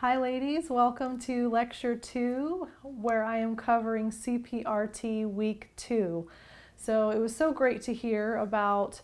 Hi, 0.00 0.16
ladies. 0.16 0.70
Welcome 0.70 1.18
to 1.26 1.50
Lecture 1.50 1.94
2, 1.94 2.66
where 2.84 3.22
I 3.22 3.36
am 3.36 3.54
covering 3.54 4.10
CPRT 4.10 5.30
Week 5.30 5.68
2. 5.76 6.26
So, 6.78 7.10
it 7.10 7.18
was 7.18 7.36
so 7.36 7.52
great 7.52 7.82
to 7.82 7.92
hear 7.92 8.36
about 8.36 9.02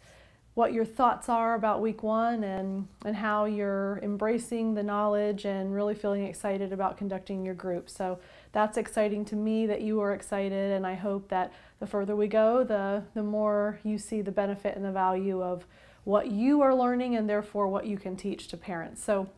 what 0.55 0.73
your 0.73 0.87
thoughts 0.87 1.29
are 1.29 1.55
about 1.55 1.83
Week 1.83 2.03
1 2.03 2.43
and, 2.43 2.89
and 3.05 3.15
how 3.15 3.45
you're 3.45 4.01
embracing 4.03 4.73
the 4.73 4.83
knowledge 4.83 5.45
and 5.45 5.75
really 5.75 5.95
feeling 5.95 6.25
excited 6.25 6.73
about 6.73 6.97
conducting 6.97 7.45
your 7.45 7.55
group. 7.55 7.91
So, 7.91 8.19
that's 8.53 8.79
exciting 8.79 9.27
to 9.27 9.37
me 9.37 9.67
that 9.67 9.83
you 9.83 10.01
are 10.01 10.15
excited, 10.15 10.73
and 10.73 10.87
I 10.87 10.95
hope 10.95 11.29
that 11.29 11.53
the 11.79 11.87
further 11.87 12.17
we 12.17 12.27
go, 12.27 12.65
the, 12.65 13.03
the 13.13 13.23
more 13.23 13.79
you 13.85 13.99
see 13.99 14.23
the 14.23 14.33
benefit 14.33 14.77
and 14.77 14.85
the 14.87 14.93
value 14.93 15.43
of 15.43 15.67
what 16.05 16.31
you 16.31 16.63
are 16.63 16.75
learning 16.75 17.17
and 17.17 17.29
therefore 17.29 17.69
what 17.69 17.85
you 17.85 17.99
can 17.99 18.17
teach 18.17 18.49
to 18.49 18.57
parents. 18.57 19.05
So, 19.05 19.29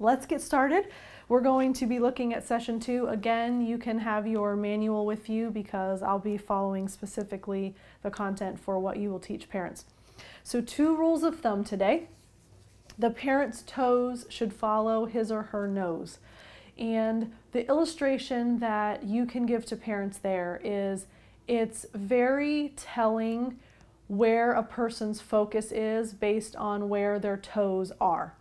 let's 0.00 0.26
get 0.26 0.40
started. 0.40 0.86
We're 1.28 1.40
going 1.40 1.72
to 1.74 1.86
be 1.86 1.98
looking 1.98 2.32
at 2.32 2.46
session 2.46 2.80
two. 2.80 3.06
Again, 3.08 3.64
you 3.64 3.78
can 3.78 3.98
have 3.98 4.26
your 4.26 4.56
manual 4.56 5.04
with 5.04 5.28
you 5.28 5.50
because 5.50 6.02
I'll 6.02 6.18
be 6.18 6.38
following 6.38 6.88
specifically 6.88 7.74
the 8.02 8.10
content 8.10 8.58
for 8.58 8.78
what 8.78 8.96
you 8.96 9.10
will 9.10 9.18
teach 9.18 9.48
parents. 9.48 9.84
So, 10.42 10.60
two 10.60 10.96
rules 10.96 11.22
of 11.22 11.40
thumb 11.40 11.64
today. 11.64 12.08
The 12.98 13.10
parent's 13.10 13.62
toes 13.62 14.26
should 14.28 14.52
follow 14.52 15.04
his 15.04 15.30
or 15.30 15.42
her 15.42 15.68
nose. 15.68 16.18
And 16.78 17.32
the 17.52 17.66
illustration 17.68 18.58
that 18.60 19.04
you 19.04 19.26
can 19.26 19.46
give 19.46 19.66
to 19.66 19.76
parents 19.76 20.18
there 20.18 20.60
is 20.64 21.06
it's 21.46 21.86
very 21.92 22.72
telling 22.76 23.58
where 24.06 24.52
a 24.52 24.62
person's 24.62 25.20
focus 25.20 25.70
is 25.70 26.14
based 26.14 26.56
on 26.56 26.88
where 26.88 27.18
their 27.18 27.36
toes 27.36 27.92
are. 28.00 28.34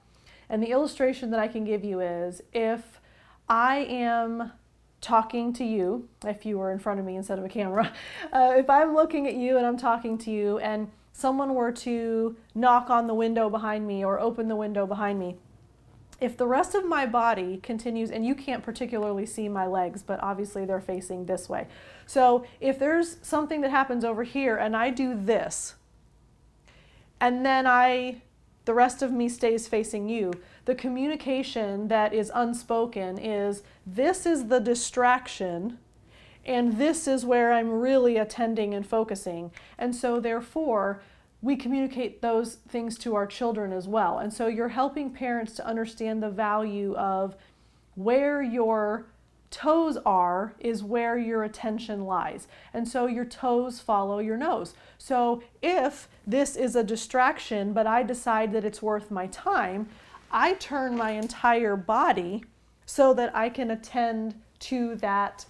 And 0.49 0.63
the 0.63 0.67
illustration 0.67 1.31
that 1.31 1.39
I 1.39 1.47
can 1.47 1.63
give 1.63 1.83
you 1.83 1.99
is 1.99 2.41
if 2.53 3.01
I 3.49 3.77
am 3.77 4.51
talking 5.01 5.53
to 5.53 5.63
you, 5.63 6.07
if 6.25 6.45
you 6.45 6.57
were 6.57 6.71
in 6.71 6.79
front 6.79 6.99
of 6.99 7.05
me 7.05 7.15
instead 7.15 7.39
of 7.39 7.45
a 7.45 7.49
camera, 7.49 7.93
uh, 8.33 8.53
if 8.55 8.69
I'm 8.69 8.93
looking 8.93 9.27
at 9.27 9.35
you 9.35 9.57
and 9.57 9.65
I'm 9.65 9.77
talking 9.77 10.17
to 10.19 10.31
you 10.31 10.59
and 10.59 10.89
someone 11.11 11.55
were 11.55 11.71
to 11.71 12.35
knock 12.53 12.89
on 12.89 13.07
the 13.07 13.13
window 13.13 13.49
behind 13.49 13.87
me 13.87 14.05
or 14.05 14.19
open 14.19 14.47
the 14.47 14.55
window 14.55 14.85
behind 14.85 15.19
me, 15.19 15.35
if 16.19 16.35
the 16.35 16.47
rest 16.47 16.73
of 16.73 16.83
my 16.83 17.05
body 17.05 17.57
continues, 17.61 18.09
and 18.09 18.25
you 18.25 18.33
can't 18.33 18.63
particularly 18.63 19.25
see 19.25 19.47
my 19.47 19.67
legs, 19.67 20.01
but 20.01 20.19
obviously 20.23 20.65
they're 20.65 20.81
facing 20.81 21.25
this 21.25 21.47
way. 21.47 21.67
So 22.07 22.45
if 22.59 22.79
there's 22.79 23.17
something 23.21 23.61
that 23.61 23.69
happens 23.69 24.03
over 24.03 24.23
here 24.23 24.57
and 24.57 24.75
I 24.75 24.89
do 24.89 25.13
this, 25.15 25.75
and 27.19 27.45
then 27.45 27.67
I 27.67 28.21
the 28.67 28.73
rest 28.73 29.01
of 29.01 29.13
me 29.13 29.29
stays 29.29 29.65
facing 29.65 30.09
you. 30.09 30.33
The 30.65 30.75
communication 30.75 31.87
that 31.87 32.13
is 32.13 32.29
unspoken 32.35 33.17
is 33.17 33.63
this 33.85 34.25
is 34.25 34.47
the 34.47 34.59
distraction, 34.59 35.79
and 36.45 36.77
this 36.77 37.07
is 37.07 37.25
where 37.25 37.53
I'm 37.53 37.71
really 37.71 38.17
attending 38.17 38.73
and 38.73 38.85
focusing. 38.85 39.51
And 39.77 39.95
so, 39.95 40.19
therefore, 40.19 41.01
we 41.41 41.55
communicate 41.55 42.21
those 42.21 42.55
things 42.67 42.97
to 42.99 43.15
our 43.15 43.25
children 43.25 43.71
as 43.71 43.87
well. 43.87 44.19
And 44.19 44.33
so, 44.33 44.47
you're 44.47 44.67
helping 44.67 45.11
parents 45.11 45.53
to 45.53 45.65
understand 45.65 46.21
the 46.21 46.29
value 46.29 46.93
of 46.95 47.37
where 47.95 48.43
your 48.43 49.05
toes 49.49 49.97
are 50.05 50.53
is 50.59 50.83
where 50.83 51.17
your 51.17 51.43
attention 51.43 52.05
lies. 52.05 52.47
And 52.73 52.87
so 52.87 53.05
your 53.05 53.25
toes 53.25 53.79
follow 53.79 54.19
your 54.19 54.37
nose. 54.37 54.73
So 54.97 55.41
if 55.61 56.07
this 56.25 56.55
is 56.55 56.75
a 56.75 56.83
distraction, 56.83 57.73
but 57.73 57.87
I 57.87 58.03
decide 58.03 58.51
that 58.53 58.65
it's 58.65 58.81
worth 58.81 59.09
my 59.09 59.27
time, 59.27 59.87
I 60.31 60.53
turn 60.53 60.97
my 60.97 61.11
entire 61.11 61.75
body 61.75 62.43
so 62.85 63.13
that 63.13 63.35
I 63.35 63.49
can 63.49 63.71
attend 63.71 64.35
to 64.59 64.95
that 64.95 65.45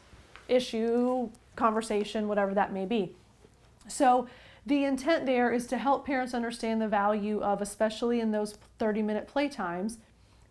issue, 0.47 1.29
conversation, 1.55 2.27
whatever 2.27 2.53
that 2.53 2.71
may 2.71 2.85
be. 2.85 3.15
So 3.87 4.27
the 4.65 4.83
intent 4.83 5.25
there 5.25 5.51
is 5.51 5.65
to 5.67 5.77
help 5.77 6.05
parents 6.05 6.33
understand 6.33 6.81
the 6.81 6.87
value 6.87 7.41
of, 7.41 7.61
especially 7.61 8.19
in 8.19 8.31
those 8.31 8.57
30 8.79 9.01
minute 9.01 9.29
playtimes, 9.33 9.97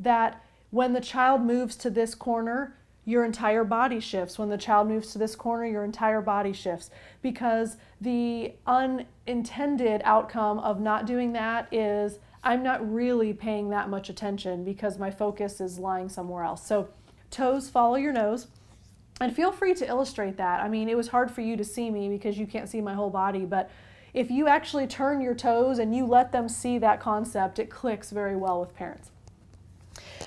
that 0.00 0.42
when 0.70 0.92
the 0.92 1.00
child 1.00 1.42
moves 1.42 1.76
to 1.76 1.90
this 1.90 2.14
corner, 2.14 2.74
your 3.06 3.24
entire 3.24 3.64
body 3.64 4.00
shifts. 4.00 4.38
When 4.38 4.50
the 4.50 4.58
child 4.58 4.88
moves 4.88 5.12
to 5.12 5.18
this 5.18 5.34
corner, 5.34 5.64
your 5.64 5.84
entire 5.84 6.20
body 6.20 6.52
shifts 6.52 6.90
because 7.22 7.78
the 8.00 8.52
unintended 8.66 10.02
outcome 10.04 10.58
of 10.58 10.80
not 10.80 11.06
doing 11.06 11.32
that 11.32 11.72
is 11.72 12.18
I'm 12.42 12.62
not 12.62 12.92
really 12.92 13.32
paying 13.32 13.70
that 13.70 13.88
much 13.88 14.10
attention 14.10 14.64
because 14.64 14.98
my 14.98 15.10
focus 15.10 15.60
is 15.60 15.78
lying 15.78 16.08
somewhere 16.08 16.44
else. 16.44 16.66
So, 16.66 16.88
toes 17.30 17.70
follow 17.70 17.96
your 17.96 18.12
nose. 18.12 18.48
And 19.18 19.34
feel 19.34 19.50
free 19.50 19.72
to 19.74 19.88
illustrate 19.88 20.36
that. 20.36 20.60
I 20.60 20.68
mean, 20.68 20.90
it 20.90 20.96
was 20.96 21.08
hard 21.08 21.30
for 21.30 21.40
you 21.40 21.56
to 21.56 21.64
see 21.64 21.90
me 21.90 22.10
because 22.10 22.36
you 22.36 22.46
can't 22.46 22.68
see 22.68 22.82
my 22.82 22.92
whole 22.92 23.08
body, 23.08 23.46
but 23.46 23.70
if 24.12 24.30
you 24.30 24.46
actually 24.46 24.86
turn 24.86 25.22
your 25.22 25.34
toes 25.34 25.78
and 25.78 25.96
you 25.96 26.04
let 26.04 26.32
them 26.32 26.50
see 26.50 26.76
that 26.78 27.00
concept, 27.00 27.58
it 27.58 27.70
clicks 27.70 28.10
very 28.10 28.36
well 28.36 28.60
with 28.60 28.74
parents. 28.74 29.10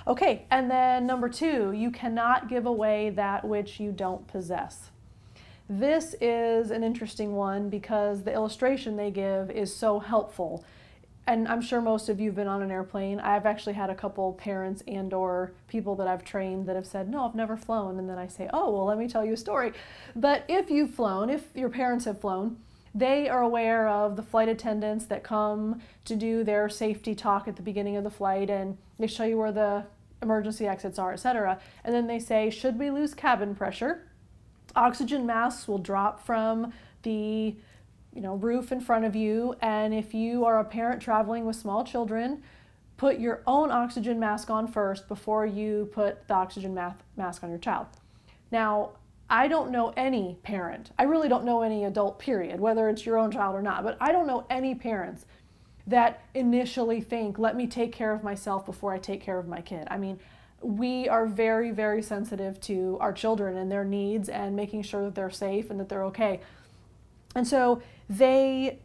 Okay, 0.07 0.45
and 0.50 0.69
then 0.69 1.05
number 1.05 1.29
two, 1.29 1.72
you 1.72 1.91
cannot 1.91 2.50
give 2.50 2.66
away 2.66 3.09
that 3.11 3.45
which 3.45 3.79
you 3.79 3.91
don't 3.91 4.27
possess. 4.27 4.89
This 5.69 6.16
is 6.19 6.72
an 6.72 6.83
interesting 6.83 7.35
one 7.35 7.69
because 7.69 8.23
the 8.23 8.33
illustration 8.33 8.95
they 8.95 9.11
give 9.11 9.51
is 9.51 9.75
so 9.75 10.00
helpful. 10.00 10.63
And 11.27 11.47
I'm 11.47 11.61
sure 11.61 11.79
most 11.79 12.09
of 12.09 12.19
you 12.19 12.29
have 12.29 12.35
been 12.35 12.47
on 12.47 12.63
an 12.63 12.72
airplane. 12.72 13.19
I've 13.19 13.45
actually 13.45 13.73
had 13.73 13.91
a 13.91 13.95
couple 13.95 14.33
parents 14.33 14.81
and 14.88 15.13
or 15.13 15.51
people 15.67 15.94
that 15.97 16.07
I've 16.07 16.23
trained 16.23 16.66
that 16.66 16.75
have 16.75 16.88
said, 16.88 17.07
"No, 17.07 17.23
I've 17.23 17.35
never 17.35 17.56
flown." 17.56 18.00
And 18.00 18.09
then 18.09 18.17
I 18.17 18.25
say, 18.25 18.50
"Oh, 18.51 18.71
well, 18.71 18.85
let 18.85 18.97
me 18.97 19.07
tell 19.07 19.23
you 19.23 19.33
a 19.33 19.38
story." 19.38 19.73
But 20.16 20.44
if 20.47 20.71
you've 20.71 20.89
flown, 20.89 21.29
if 21.29 21.56
your 21.56 21.69
parents 21.69 22.06
have 22.06 22.19
flown, 22.19 22.57
they 22.94 23.29
are 23.29 23.41
aware 23.41 23.88
of 23.88 24.16
the 24.16 24.23
flight 24.23 24.50
attendants 24.50 25.05
that 25.05 25.23
come 25.23 25.81
to 26.05 26.16
do 26.16 26.44
their 26.44 26.69
safety 26.69 27.13
talk 27.13 27.47
at 27.47 27.55
the 27.55 27.61
beginning 27.61 27.97
of 27.97 28.03
the 28.03 28.09
flight 28.09 28.50
and 28.50 28.77
they 28.97 29.07
show 29.07 29.25
you 29.25 29.38
where 29.38 29.51
the 29.51 29.85
emergency 30.22 30.67
exits 30.67 31.00
are, 31.00 31.13
etc. 31.13 31.59
And 31.83 31.94
then 31.94 32.07
they 32.07 32.19
say, 32.19 32.50
should 32.50 32.77
we 32.77 32.91
lose 32.91 33.13
cabin 33.13 33.55
pressure, 33.55 34.07
oxygen 34.75 35.25
masks 35.25 35.67
will 35.67 35.77
drop 35.77 36.25
from 36.25 36.73
the 37.03 37.55
you 38.13 38.22
know 38.22 38.35
roof 38.35 38.72
in 38.72 38.81
front 38.81 39.06
of 39.06 39.16
you 39.16 39.56
and 39.61 39.94
if 39.94 40.13
you 40.13 40.44
are 40.45 40.59
a 40.59 40.63
parent 40.63 41.01
traveling 41.01 41.45
with 41.45 41.56
small 41.56 41.83
children 41.83 42.41
put 42.97 43.19
your 43.19 43.41
own 43.47 43.71
oxygen 43.71 44.19
mask 44.19 44.50
on 44.50 44.67
first 44.67 45.07
before 45.07 45.45
you 45.45 45.89
put 45.94 46.27
the 46.27 46.33
oxygen 46.33 46.73
mask 47.16 47.44
on 47.44 47.50
your 47.50 47.59
child 47.59 47.85
now 48.51 48.89
i 49.29 49.47
don't 49.47 49.72
know 49.72 49.94
any 49.95 50.38
parent 50.44 50.91
i 50.97 51.03
really 51.03 51.29
don't 51.29 51.44
know 51.44 51.62
any 51.62 51.85
adult 51.85 52.19
period 52.19 52.59
whether 52.59 52.90
it's 52.90 53.06
your 53.06 53.17
own 53.17 53.31
child 53.31 53.56
or 53.56 53.62
not 53.62 53.84
but 53.84 53.97
i 54.01 54.12
don't 54.12 54.28
know 54.28 54.45
any 54.50 54.73
parents 54.73 55.25
that 55.90 56.22
initially 56.35 57.01
think, 57.01 57.39
let 57.39 57.56
me 57.56 57.66
take 57.66 57.91
care 57.91 58.13
of 58.13 58.23
myself 58.23 58.66
before 58.66 58.94
I 58.94 59.00
take 59.00 59.22
care 59.22 59.39
of 59.39 59.47
my 59.47 59.59
kid. 59.59 59.88
I 59.89 59.97
mean, 59.97 60.19
we 60.62 61.09
are 61.09 61.25
very, 61.25 61.72
very 61.72 62.03
sensitive 62.03 62.62
to 62.62 62.97
our 63.01 63.12
children 63.12 63.57
and 63.57 63.72
their 63.72 63.84
needs 63.84 64.29
and 64.29 64.56
making 64.56 64.84
sure 64.84 65.03
that 65.06 65.16
they're 65.16 65.31
safe 65.31 65.72
and 65.72 65.79
that 65.79 65.89
they're 65.89 66.03
okay. 66.06 66.41
And 67.34 67.47
so 67.47 67.81
they 68.07 68.79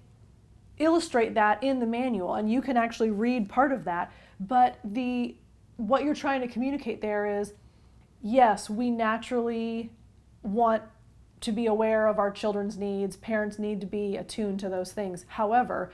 illustrate 0.78 1.34
that 1.34 1.62
in 1.62 1.78
the 1.78 1.86
manual 1.86 2.34
and 2.34 2.50
you 2.50 2.62
can 2.62 2.76
actually 2.76 3.10
read 3.10 3.50
part 3.50 3.70
of 3.70 3.84
that, 3.84 4.10
but 4.40 4.78
the 4.82 5.36
what 5.76 6.04
you're 6.04 6.14
trying 6.14 6.40
to 6.40 6.48
communicate 6.48 7.02
there 7.02 7.40
is 7.40 7.52
yes, 8.22 8.70
we 8.70 8.90
naturally 8.90 9.90
want 10.44 10.82
to 11.40 11.52
be 11.52 11.66
aware 11.66 12.06
of 12.06 12.18
our 12.18 12.30
children's 12.30 12.78
needs. 12.78 13.16
Parents 13.16 13.58
need 13.58 13.80
to 13.80 13.86
be 13.86 14.16
attuned 14.16 14.60
to 14.60 14.68
those 14.68 14.92
things. 14.92 15.24
However, 15.28 15.90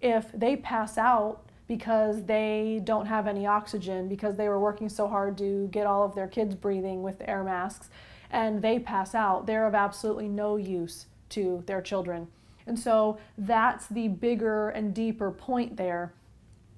if 0.00 0.30
they 0.32 0.56
pass 0.56 0.98
out 0.98 1.40
because 1.66 2.24
they 2.24 2.80
don't 2.84 3.06
have 3.06 3.26
any 3.26 3.46
oxygen 3.46 4.08
because 4.08 4.36
they 4.36 4.48
were 4.48 4.60
working 4.60 4.88
so 4.88 5.08
hard 5.08 5.38
to 5.38 5.68
get 5.68 5.86
all 5.86 6.04
of 6.04 6.14
their 6.14 6.28
kids 6.28 6.54
breathing 6.54 7.02
with 7.02 7.22
air 7.26 7.42
masks 7.42 7.88
and 8.30 8.60
they 8.60 8.78
pass 8.78 9.14
out, 9.14 9.46
they're 9.46 9.66
of 9.66 9.74
absolutely 9.74 10.28
no 10.28 10.56
use 10.56 11.06
to 11.30 11.62
their 11.66 11.80
children. 11.80 12.28
And 12.66 12.78
so 12.78 13.18
that's 13.38 13.86
the 13.86 14.08
bigger 14.08 14.68
and 14.70 14.94
deeper 14.94 15.30
point 15.30 15.76
there 15.76 16.12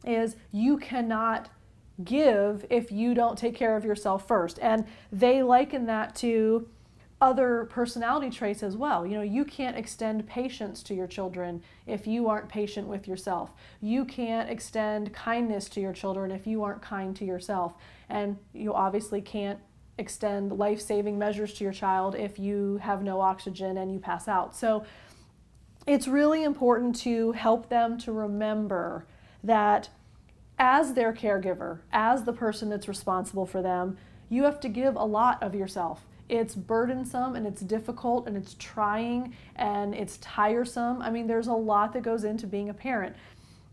is 0.05 0.37
you 0.53 0.77
cannot 0.77 1.49
give 2.05 2.65
if 2.71 2.93
you 2.93 3.15
don't 3.15 3.39
take 3.39 3.55
care 3.55 3.77
of 3.77 3.85
yourself 3.85 4.27
first. 4.27 4.59
And 4.61 4.87
they 5.11 5.43
liken 5.43 5.87
that 5.87 6.15
to 6.17 6.69
other 7.21 7.67
personality 7.71 8.29
traits 8.29 8.63
as 8.63 8.77
well. 8.77 9.07
You 9.07 9.17
know, 9.17 9.23
you 9.23 9.45
can't 9.45 9.77
extend 9.77 10.27
patience 10.27 10.83
to 10.85 10.95
your 10.95 11.07
children 11.07 11.63
if 11.87 12.07
you 12.07 12.29
aren't 12.29 12.49
patient 12.49 12.89
with 12.89 13.09
yourself. 13.09 13.53
You 13.81 14.05
can't 14.05 14.51
extend 14.51 15.15
kindness 15.15 15.69
to 15.71 15.81
your 15.81 15.95
children 15.95 16.31
if 16.31 16.47
you 16.47 16.63
aren't 16.63 16.83
kind 16.83 17.17
to 17.17 17.25
yourself. 17.25 17.75
And 18.11 18.37
you 18.53 18.75
obviously 18.75 19.23
can't 19.23 19.59
extend 19.99 20.53
life 20.53 20.81
saving 20.81 21.19
measures 21.19 21.55
to 21.55 21.65
your 21.65 21.73
child 21.73 22.15
if 22.15 22.39
you 22.39 22.79
have 22.83 23.03
no 23.03 23.21
oxygen 23.23 23.79
and 23.79 23.91
you 23.91 23.99
pass 23.99 24.29
out. 24.29 24.55
So 24.55 24.85
it's 25.87 26.07
really 26.07 26.45
important 26.45 26.97
to 26.97 27.33
help 27.33 27.71
them 27.71 27.97
to 28.01 28.13
remember 28.13 29.07
that 29.43 29.89
as 30.59 30.93
their 30.93 31.15
caregiver, 31.15 31.81
as 31.93 32.25
the 32.25 32.33
person 32.33 32.69
that's 32.69 32.89
responsible 32.89 33.47
for 33.47 33.63
them, 33.63 33.97
you 34.29 34.45
have 34.45 34.61
to 34.61 34.69
give 34.69 34.97
a 34.97 35.05
lot 35.05 35.43
of 35.43 35.55
yourself. 35.55 36.05
It's 36.29 36.55
burdensome 36.55 37.37
and 37.37 37.47
it's 37.47 37.61
difficult 37.61 38.27
and 38.27 38.37
it's 38.37 38.55
trying 38.59 39.35
and 39.55 39.95
it's 39.95 40.19
tiresome. 40.19 41.03
I 41.03 41.11
mean, 41.11 41.27
there's 41.27 41.47
a 41.47 41.53
lot 41.53 41.93
that 41.93 42.03
goes 42.03 42.25
into 42.25 42.47
being 42.47 42.69
a 42.69 42.75
parent. 42.75 43.17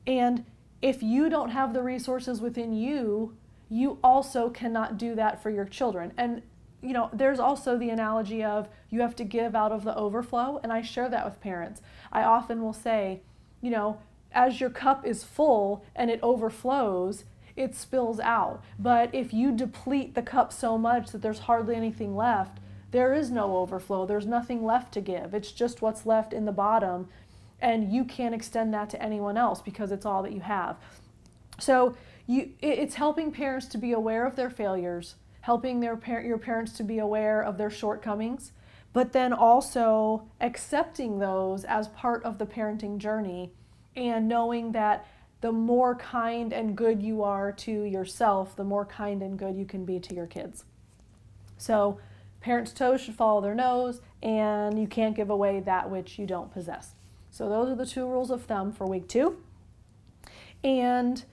And 0.05 0.45
if 0.81 1.01
you 1.01 1.29
don't 1.29 1.49
have 1.49 1.73
the 1.73 1.81
resources 1.81 2.41
within 2.41 2.73
you, 2.73 3.35
you 3.69 3.97
also 4.03 4.49
cannot 4.49 4.97
do 4.97 5.15
that 5.15 5.41
for 5.41 5.49
your 5.49 5.65
children. 5.65 6.13
And 6.17 6.43
you 6.83 6.91
know, 6.91 7.09
there's 7.13 7.39
also 7.39 7.77
the 7.77 7.89
analogy 7.89 8.43
of 8.43 8.67
you 8.89 8.99
have 8.99 9.15
to 9.15 9.23
give 9.23 9.55
out 9.55 9.71
of 9.71 9.85
the 9.85 9.95
overflow, 9.95 10.59
and 10.61 10.73
I 10.73 10.81
share 10.81 11.09
that 11.09 11.23
with 11.23 11.39
parents. 11.39 11.81
I 12.11 12.23
often 12.23 12.61
will 12.61 12.73
say, 12.73 13.21
you 13.61 13.71
know, 13.71 13.99
as 14.33 14.59
your 14.59 14.69
cup 14.69 15.05
is 15.05 15.23
full 15.23 15.85
and 15.95 16.11
it 16.11 16.19
overflows, 16.21 17.23
it 17.55 17.75
spills 17.75 18.19
out. 18.19 18.63
But 18.79 19.13
if 19.13 19.33
you 19.33 19.51
deplete 19.51 20.15
the 20.15 20.21
cup 20.21 20.51
so 20.51 20.77
much 20.77 21.11
that 21.11 21.21
there's 21.21 21.39
hardly 21.39 21.75
anything 21.75 22.15
left, 22.15 22.59
there 22.91 23.13
is 23.13 23.31
no 23.31 23.57
overflow. 23.57 24.05
There's 24.05 24.25
nothing 24.25 24.63
left 24.63 24.93
to 24.93 25.01
give. 25.01 25.33
It's 25.33 25.51
just 25.51 25.81
what's 25.81 26.05
left 26.05 26.33
in 26.33 26.45
the 26.45 26.51
bottom, 26.51 27.09
and 27.59 27.91
you 27.91 28.03
can't 28.03 28.35
extend 28.35 28.73
that 28.73 28.89
to 28.91 29.01
anyone 29.01 29.37
else 29.37 29.61
because 29.61 29.91
it's 29.91 30.05
all 30.05 30.21
that 30.23 30.33
you 30.33 30.41
have. 30.41 30.77
So 31.59 31.95
you, 32.27 32.51
it's 32.61 32.95
helping 32.95 33.31
parents 33.31 33.67
to 33.67 33.77
be 33.77 33.91
aware 33.91 34.25
of 34.25 34.35
their 34.35 34.49
failures, 34.49 35.15
helping 35.41 35.79
their 35.79 35.95
par- 35.95 36.21
your 36.21 36.37
parents 36.37 36.73
to 36.73 36.83
be 36.83 36.99
aware 36.99 37.41
of 37.41 37.57
their 37.57 37.69
shortcomings, 37.69 38.51
but 38.93 39.11
then 39.11 39.33
also 39.33 40.27
accepting 40.39 41.19
those 41.19 41.63
as 41.63 41.87
part 41.89 42.23
of 42.23 42.37
the 42.37 42.45
parenting 42.45 42.97
journey 42.99 43.51
and 43.95 44.27
knowing 44.27 44.71
that 44.71 45.05
the 45.43 45.51
more 45.51 45.93
kind 45.93 46.53
and 46.53 46.73
good 46.73 47.03
you 47.03 47.21
are 47.21 47.51
to 47.51 47.83
yourself, 47.83 48.55
the 48.55 48.63
more 48.63 48.85
kind 48.85 49.21
and 49.21 49.37
good 49.37 49.57
you 49.57 49.65
can 49.65 49.83
be 49.83 49.99
to 49.99 50.15
your 50.15 50.25
kids. 50.25 50.63
So, 51.57 51.99
parents' 52.39 52.71
toes 52.71 53.01
should 53.01 53.15
follow 53.15 53.41
their 53.41 53.53
nose, 53.53 53.99
and 54.21 54.79
you 54.79 54.87
can't 54.87 55.17
give 55.17 55.29
away 55.29 55.59
that 55.59 55.91
which 55.91 56.17
you 56.17 56.25
don't 56.25 56.49
possess. 56.49 56.95
So, 57.29 57.49
those 57.49 57.67
are 57.67 57.75
the 57.75 57.85
two 57.85 58.07
rules 58.07 58.31
of 58.31 58.43
thumb 58.43 58.71
for 58.71 58.87
week 58.87 59.09
two. 59.09 59.35
And 60.63 61.25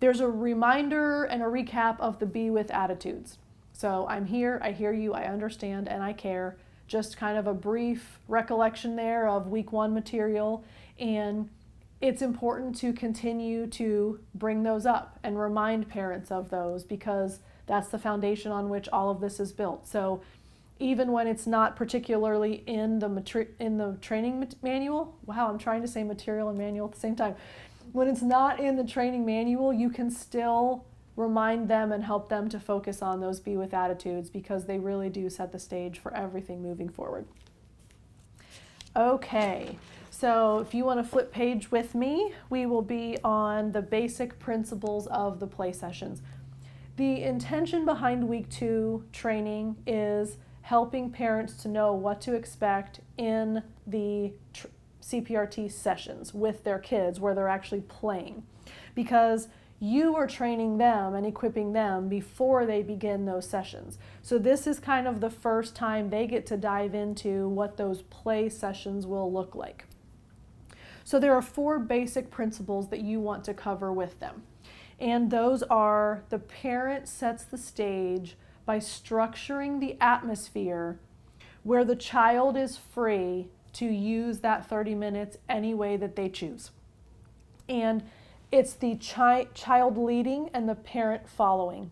there's 0.00 0.20
a 0.20 0.28
reminder 0.28 1.24
and 1.24 1.40
a 1.40 1.46
recap 1.46 1.98
of 1.98 2.18
the 2.18 2.26
be 2.26 2.50
with 2.50 2.70
attitudes. 2.70 3.38
So, 3.72 4.06
I'm 4.06 4.26
here, 4.26 4.60
I 4.62 4.72
hear 4.72 4.92
you, 4.92 5.14
I 5.14 5.24
understand, 5.24 5.88
and 5.88 6.02
I 6.02 6.12
care. 6.12 6.58
Just 6.86 7.16
kind 7.16 7.38
of 7.38 7.46
a 7.46 7.54
brief 7.54 8.18
recollection 8.28 8.96
there 8.96 9.26
of 9.26 9.46
week 9.46 9.72
one 9.72 9.94
material 9.94 10.62
and 10.98 11.48
it's 12.00 12.22
important 12.22 12.76
to 12.76 12.92
continue 12.92 13.66
to 13.66 14.20
bring 14.34 14.62
those 14.62 14.86
up 14.86 15.18
and 15.22 15.38
remind 15.38 15.88
parents 15.88 16.30
of 16.30 16.50
those 16.50 16.82
because 16.82 17.40
that's 17.66 17.88
the 17.88 17.98
foundation 17.98 18.50
on 18.50 18.68
which 18.68 18.88
all 18.88 19.10
of 19.10 19.20
this 19.20 19.38
is 19.38 19.52
built. 19.52 19.86
So 19.86 20.22
even 20.78 21.12
when 21.12 21.26
it's 21.26 21.46
not 21.46 21.76
particularly 21.76 22.64
in 22.66 22.98
the 23.00 23.08
matri- 23.08 23.54
in 23.58 23.76
the 23.76 23.98
training 24.00 24.50
manual, 24.62 25.18
wow, 25.26 25.48
I'm 25.48 25.58
trying 25.58 25.82
to 25.82 25.88
say 25.88 26.02
material 26.02 26.48
and 26.48 26.56
manual 26.56 26.86
at 26.88 26.94
the 26.94 27.00
same 27.00 27.14
time. 27.14 27.36
When 27.92 28.08
it's 28.08 28.22
not 28.22 28.58
in 28.58 28.76
the 28.76 28.84
training 28.84 29.26
manual, 29.26 29.72
you 29.72 29.90
can 29.90 30.10
still 30.10 30.86
remind 31.16 31.68
them 31.68 31.92
and 31.92 32.02
help 32.04 32.30
them 32.30 32.48
to 32.48 32.58
focus 32.58 33.02
on 33.02 33.20
those 33.20 33.40
be 33.40 33.58
with 33.58 33.74
attitudes 33.74 34.30
because 34.30 34.64
they 34.64 34.78
really 34.78 35.10
do 35.10 35.28
set 35.28 35.52
the 35.52 35.58
stage 35.58 35.98
for 35.98 36.16
everything 36.16 36.62
moving 36.62 36.88
forward. 36.88 37.26
Okay. 38.96 39.76
So 40.20 40.58
if 40.58 40.74
you 40.74 40.84
want 40.84 41.02
to 41.02 41.10
flip 41.10 41.32
page 41.32 41.70
with 41.70 41.94
me, 41.94 42.34
we 42.50 42.66
will 42.66 42.82
be 42.82 43.16
on 43.24 43.72
the 43.72 43.80
basic 43.80 44.38
principles 44.38 45.06
of 45.06 45.40
the 45.40 45.46
play 45.46 45.72
sessions. 45.72 46.20
The 46.98 47.22
intention 47.22 47.86
behind 47.86 48.28
week 48.28 48.50
two 48.50 49.06
training 49.14 49.76
is 49.86 50.36
helping 50.60 51.10
parents 51.10 51.54
to 51.62 51.68
know 51.68 51.94
what 51.94 52.20
to 52.20 52.34
expect 52.34 53.00
in 53.16 53.62
the 53.86 54.34
tr- 54.52 54.66
CPRT 55.02 55.72
sessions 55.72 56.34
with 56.34 56.64
their 56.64 56.78
kids 56.78 57.18
where 57.18 57.34
they're 57.34 57.48
actually 57.48 57.80
playing. 57.80 58.42
Because 58.94 59.48
you 59.78 60.14
are 60.16 60.26
training 60.26 60.76
them 60.76 61.14
and 61.14 61.24
equipping 61.24 61.72
them 61.72 62.10
before 62.10 62.66
they 62.66 62.82
begin 62.82 63.24
those 63.24 63.48
sessions. 63.48 63.96
So, 64.20 64.36
this 64.38 64.66
is 64.66 64.80
kind 64.80 65.08
of 65.08 65.22
the 65.22 65.30
first 65.30 65.74
time 65.74 66.10
they 66.10 66.26
get 66.26 66.44
to 66.48 66.58
dive 66.58 66.94
into 66.94 67.48
what 67.48 67.78
those 67.78 68.02
play 68.02 68.50
sessions 68.50 69.06
will 69.06 69.32
look 69.32 69.54
like. 69.54 69.86
So 71.10 71.18
there 71.18 71.34
are 71.34 71.42
four 71.42 71.80
basic 71.80 72.30
principles 72.30 72.90
that 72.90 73.00
you 73.00 73.18
want 73.18 73.42
to 73.46 73.52
cover 73.52 73.92
with 73.92 74.20
them. 74.20 74.44
And 75.00 75.28
those 75.28 75.64
are 75.64 76.22
the 76.28 76.38
parent 76.38 77.08
sets 77.08 77.42
the 77.42 77.58
stage 77.58 78.36
by 78.64 78.78
structuring 78.78 79.80
the 79.80 79.96
atmosphere 80.00 81.00
where 81.64 81.84
the 81.84 81.96
child 81.96 82.56
is 82.56 82.76
free 82.76 83.48
to 83.72 83.86
use 83.86 84.38
that 84.38 84.68
30 84.68 84.94
minutes 84.94 85.36
any 85.48 85.74
way 85.74 85.96
that 85.96 86.14
they 86.14 86.28
choose. 86.28 86.70
And 87.68 88.04
it's 88.52 88.74
the 88.74 88.94
chi- 88.94 89.48
child 89.52 89.98
leading 89.98 90.48
and 90.54 90.68
the 90.68 90.76
parent 90.76 91.28
following. 91.28 91.90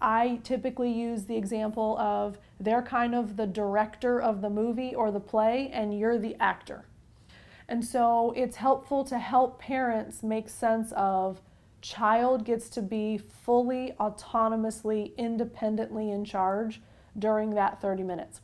I 0.00 0.40
typically 0.42 0.90
use 0.90 1.24
the 1.24 1.36
example 1.36 1.98
of 1.98 2.38
they're 2.58 2.80
kind 2.80 3.14
of 3.14 3.36
the 3.36 3.46
director 3.46 4.18
of 4.18 4.40
the 4.40 4.48
movie 4.48 4.94
or 4.94 5.10
the 5.10 5.20
play, 5.20 5.68
and 5.70 5.98
you're 5.98 6.16
the 6.16 6.34
actor. 6.40 6.86
And 7.68 7.84
so 7.84 8.32
it's 8.36 8.56
helpful 8.56 9.04
to 9.04 9.18
help 9.18 9.58
parents 9.58 10.22
make 10.22 10.48
sense 10.48 10.92
of 10.96 11.40
child 11.80 12.44
gets 12.44 12.68
to 12.70 12.82
be 12.82 13.18
fully 13.18 13.94
autonomously 14.00 15.16
independently 15.16 16.10
in 16.10 16.24
charge 16.24 16.80
during 17.18 17.50
that 17.50 17.80
30 17.80 18.02
minutes. 18.02 18.40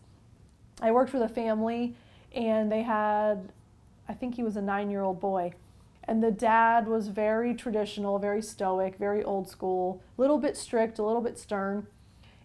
I 0.80 0.92
worked 0.92 1.12
with 1.12 1.22
a 1.22 1.28
family 1.28 1.94
and 2.32 2.70
they 2.70 2.82
had 2.82 3.52
I 4.10 4.12
think 4.12 4.34
he 4.34 4.42
was 4.42 4.56
a 4.56 4.60
9-year-old 4.60 5.20
boy. 5.20 5.52
And 6.02 6.20
the 6.20 6.32
dad 6.32 6.88
was 6.88 7.06
very 7.06 7.54
traditional, 7.54 8.18
very 8.18 8.42
stoic, 8.42 8.96
very 8.96 9.22
old 9.22 9.48
school, 9.48 10.02
a 10.18 10.20
little 10.20 10.38
bit 10.38 10.56
strict, 10.56 10.98
a 10.98 11.04
little 11.04 11.20
bit 11.20 11.38
stern. 11.38 11.86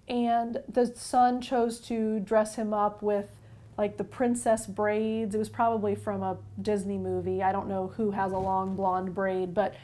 And 0.08 0.62
the 0.72 0.86
son 0.86 1.42
chose 1.42 1.80
to 1.88 2.20
dress 2.20 2.54
him 2.54 2.72
up 2.72 3.02
with 3.02 3.32
like 3.78 3.98
the 3.98 4.04
princess 4.04 4.66
braids. 4.66 5.36
It 5.36 5.38
was 5.38 5.50
probably 5.50 5.96
from 5.96 6.24
a 6.24 6.38
Disney 6.62 6.98
movie. 6.98 7.44
I 7.44 7.52
don't 7.52 7.68
know 7.68 7.88
who 7.96 8.12
has 8.12 8.32
a 8.32 8.38
long 8.38 8.76
blonde 8.76 9.14
braid, 9.14 9.54
but 9.54 9.76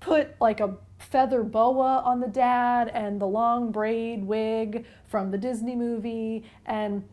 put 0.00 0.38
like 0.40 0.60
a 0.60 0.76
feather 0.98 1.42
boa 1.42 2.02
on 2.04 2.20
the 2.20 2.28
dad 2.28 2.88
and 2.88 3.20
the 3.20 3.26
long 3.26 3.72
braid 3.72 4.24
wig 4.24 4.84
from 5.06 5.30
the 5.30 5.38
Disney 5.38 5.74
movie. 5.74 6.44
And 6.66 7.04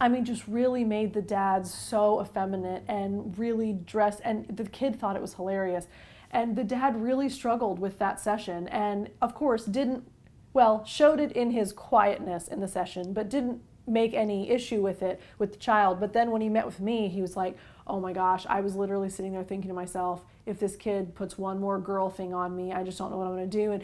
I 0.00 0.08
mean, 0.08 0.24
just 0.24 0.46
really 0.48 0.82
made 0.82 1.12
the 1.12 1.22
dad 1.22 1.66
so 1.66 2.20
effeminate 2.20 2.82
and 2.88 3.38
really 3.38 3.72
dressed. 3.72 4.20
And 4.24 4.46
the 4.48 4.64
kid 4.64 4.98
thought 4.98 5.14
it 5.14 5.22
was 5.22 5.34
hilarious. 5.34 5.86
And 6.30 6.56
the 6.56 6.64
dad 6.64 7.00
really 7.00 7.28
struggled 7.28 7.78
with 7.78 7.98
that 7.98 8.18
session. 8.18 8.66
And 8.68 9.10
of 9.20 9.34
course, 9.34 9.64
didn't, 9.64 10.10
well, 10.52 10.84
showed 10.84 11.20
it 11.20 11.32
in 11.32 11.50
his 11.50 11.72
quietness 11.72 12.48
in 12.48 12.60
the 12.60 12.68
session, 12.68 13.12
but 13.12 13.28
didn't 13.28 13.60
make 13.86 14.14
any 14.14 14.50
issue 14.50 14.80
with 14.80 15.02
it 15.02 15.20
with 15.38 15.52
the 15.52 15.58
child. 15.58 16.00
But 16.00 16.12
then 16.12 16.30
when 16.30 16.40
he 16.40 16.48
met 16.48 16.66
with 16.66 16.80
me, 16.80 17.08
he 17.08 17.20
was 17.20 17.36
like, 17.36 17.56
oh 17.86 18.00
my 18.00 18.12
gosh, 18.12 18.46
I 18.48 18.60
was 18.60 18.76
literally 18.76 19.10
sitting 19.10 19.32
there 19.32 19.42
thinking 19.42 19.68
to 19.68 19.74
myself, 19.74 20.22
if 20.46 20.58
this 20.58 20.76
kid 20.76 21.14
puts 21.14 21.36
one 21.36 21.60
more 21.60 21.78
girl 21.78 22.10
thing 22.10 22.32
on 22.32 22.56
me, 22.56 22.72
I 22.72 22.82
just 22.82 22.98
don't 22.98 23.10
know 23.10 23.18
what 23.18 23.26
I'm 23.26 23.36
going 23.36 23.50
to 23.50 23.56
do. 23.56 23.72
And 23.72 23.82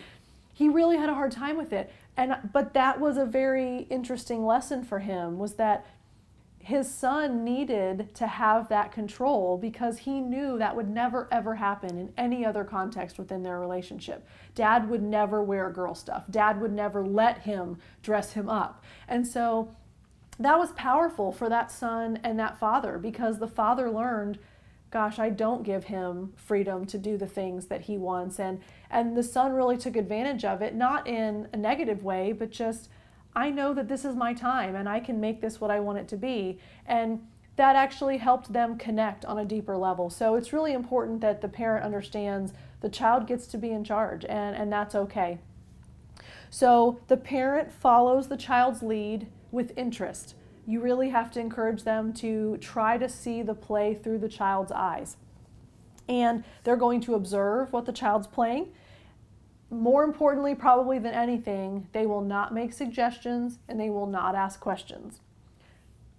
he 0.55 0.69
really 0.69 0.97
had 0.97 1.09
a 1.09 1.15
hard 1.15 1.33
time 1.33 1.57
with 1.57 1.73
it. 1.73 1.93
And 2.17 2.37
but 2.53 2.75
that 2.75 2.99
was 2.99 3.17
a 3.17 3.25
very 3.25 3.87
interesting 3.91 4.45
lesson 4.45 4.83
for 4.85 4.99
him 4.99 5.39
was 5.39 5.55
that 5.55 5.87
his 6.59 6.93
son 6.93 7.45
needed 7.45 8.15
to 8.17 8.27
have 8.27 8.69
that 8.69 8.93
control 8.93 9.57
because 9.57 9.99
he 9.99 10.21
knew 10.21 10.59
that 10.59 10.75
would 10.75 10.89
never 10.89 11.29
ever 11.31 11.55
happen 11.55 11.97
in 11.97 12.13
any 12.19 12.45
other 12.45 12.65
context 12.65 13.19
within 13.19 13.43
their 13.45 13.61
relationship. 13.61 14.27
Dad 14.55 14.91
would 14.91 15.03
never 15.03 15.43
wear 15.43 15.71
girl 15.71 15.95
stuff. 15.95 16.25
Dad 16.29 16.61
would 16.61 16.73
never 16.73 17.07
let 17.07 17.39
him 17.39 17.79
dress 18.03 18.33
him 18.33 18.49
up. 18.49 18.85
And 19.07 19.27
so 19.27 19.71
that 20.39 20.59
was 20.59 20.73
powerful 20.73 21.33
for 21.33 21.49
that 21.49 21.71
son 21.71 22.21
and 22.23 22.39
that 22.39 22.59
father 22.59 22.99
because 22.99 23.39
the 23.39 23.49
father 23.49 23.91
learned 23.91 24.39
gosh 24.91 25.19
i 25.19 25.29
don't 25.29 25.65
give 25.65 25.85
him 25.85 26.33
freedom 26.37 26.87
to 26.87 26.97
do 26.97 27.17
the 27.17 27.27
things 27.27 27.67
that 27.67 27.83
he 27.83 27.99
wants. 27.99 28.39
And 28.39 28.61
and 28.91 29.17
the 29.17 29.23
son 29.23 29.53
really 29.53 29.77
took 29.77 29.97
advantage 29.97 30.45
of 30.45 30.63
it 30.63 30.75
not 30.75 31.07
in 31.07 31.49
a 31.53 31.57
negative 31.57 32.03
way 32.03 32.33
but 32.33 32.51
just 32.51 32.89
i 33.35 33.51
know 33.51 33.75
that 33.75 33.89
this 33.89 34.05
is 34.05 34.15
my 34.15 34.33
time 34.33 34.75
and 34.75 34.89
i 34.89 35.01
can 35.01 35.21
make 35.21 35.41
this 35.41 35.61
what 35.61 35.71
i 35.71 35.81
want 35.81 35.99
it 35.99 36.09
to 36.09 36.17
be. 36.17 36.59
And 36.87 37.27
that 37.57 37.75
actually 37.75 38.19
helped 38.19 38.53
them 38.53 38.79
connect 38.79 39.25
on 39.25 39.37
a 39.37 39.45
deeper 39.45 39.77
level. 39.77 40.11
So 40.11 40.37
it's 40.37 40.53
really 40.53 40.73
important 40.73 41.21
that 41.23 41.41
the 41.41 41.49
parent 41.49 41.85
understands 41.85 42.53
the 42.83 42.89
child 42.89 43.27
gets 43.27 43.49
to 43.49 43.59
be 43.59 43.71
in 43.71 43.83
charge 43.83 44.25
and 44.25 44.55
and 44.55 44.73
that's 44.73 44.95
okay. 44.95 45.39
So 46.51 47.01
the 47.09 47.17
parent 47.17 47.73
follows 47.73 48.29
the 48.29 48.37
child's 48.37 48.83
lead 48.83 49.27
with 49.51 49.77
interest. 49.77 50.35
You 50.67 50.81
really 50.81 51.11
have 51.11 51.31
to 51.33 51.41
encourage 51.41 51.85
them 51.85 52.13
to 52.15 52.57
try 52.59 52.99
to 52.99 53.09
see 53.09 53.43
the 53.43 53.55
play 53.55 53.95
through 53.95 54.19
the 54.19 54.29
child's 54.29 54.73
eyes. 54.73 55.17
And 56.09 56.45
they're 56.65 56.77
going 56.77 57.01
to 57.03 57.15
observe 57.15 57.73
what 57.73 57.87
the 57.87 57.93
child's 57.93 58.27
playing 58.27 58.69
more 59.71 60.03
importantly, 60.03 60.55
probably 60.55 60.99
than 60.99 61.13
anything, 61.13 61.89
they 61.93 62.07
will 62.07 62.23
not 62.23 62.55
make 62.55 62.73
suggestions 62.73 63.59
and 63.69 63.79
they 63.79 63.91
will 63.91 64.07
not 64.07 64.35
ask 64.35 64.61
questions. 64.61 65.21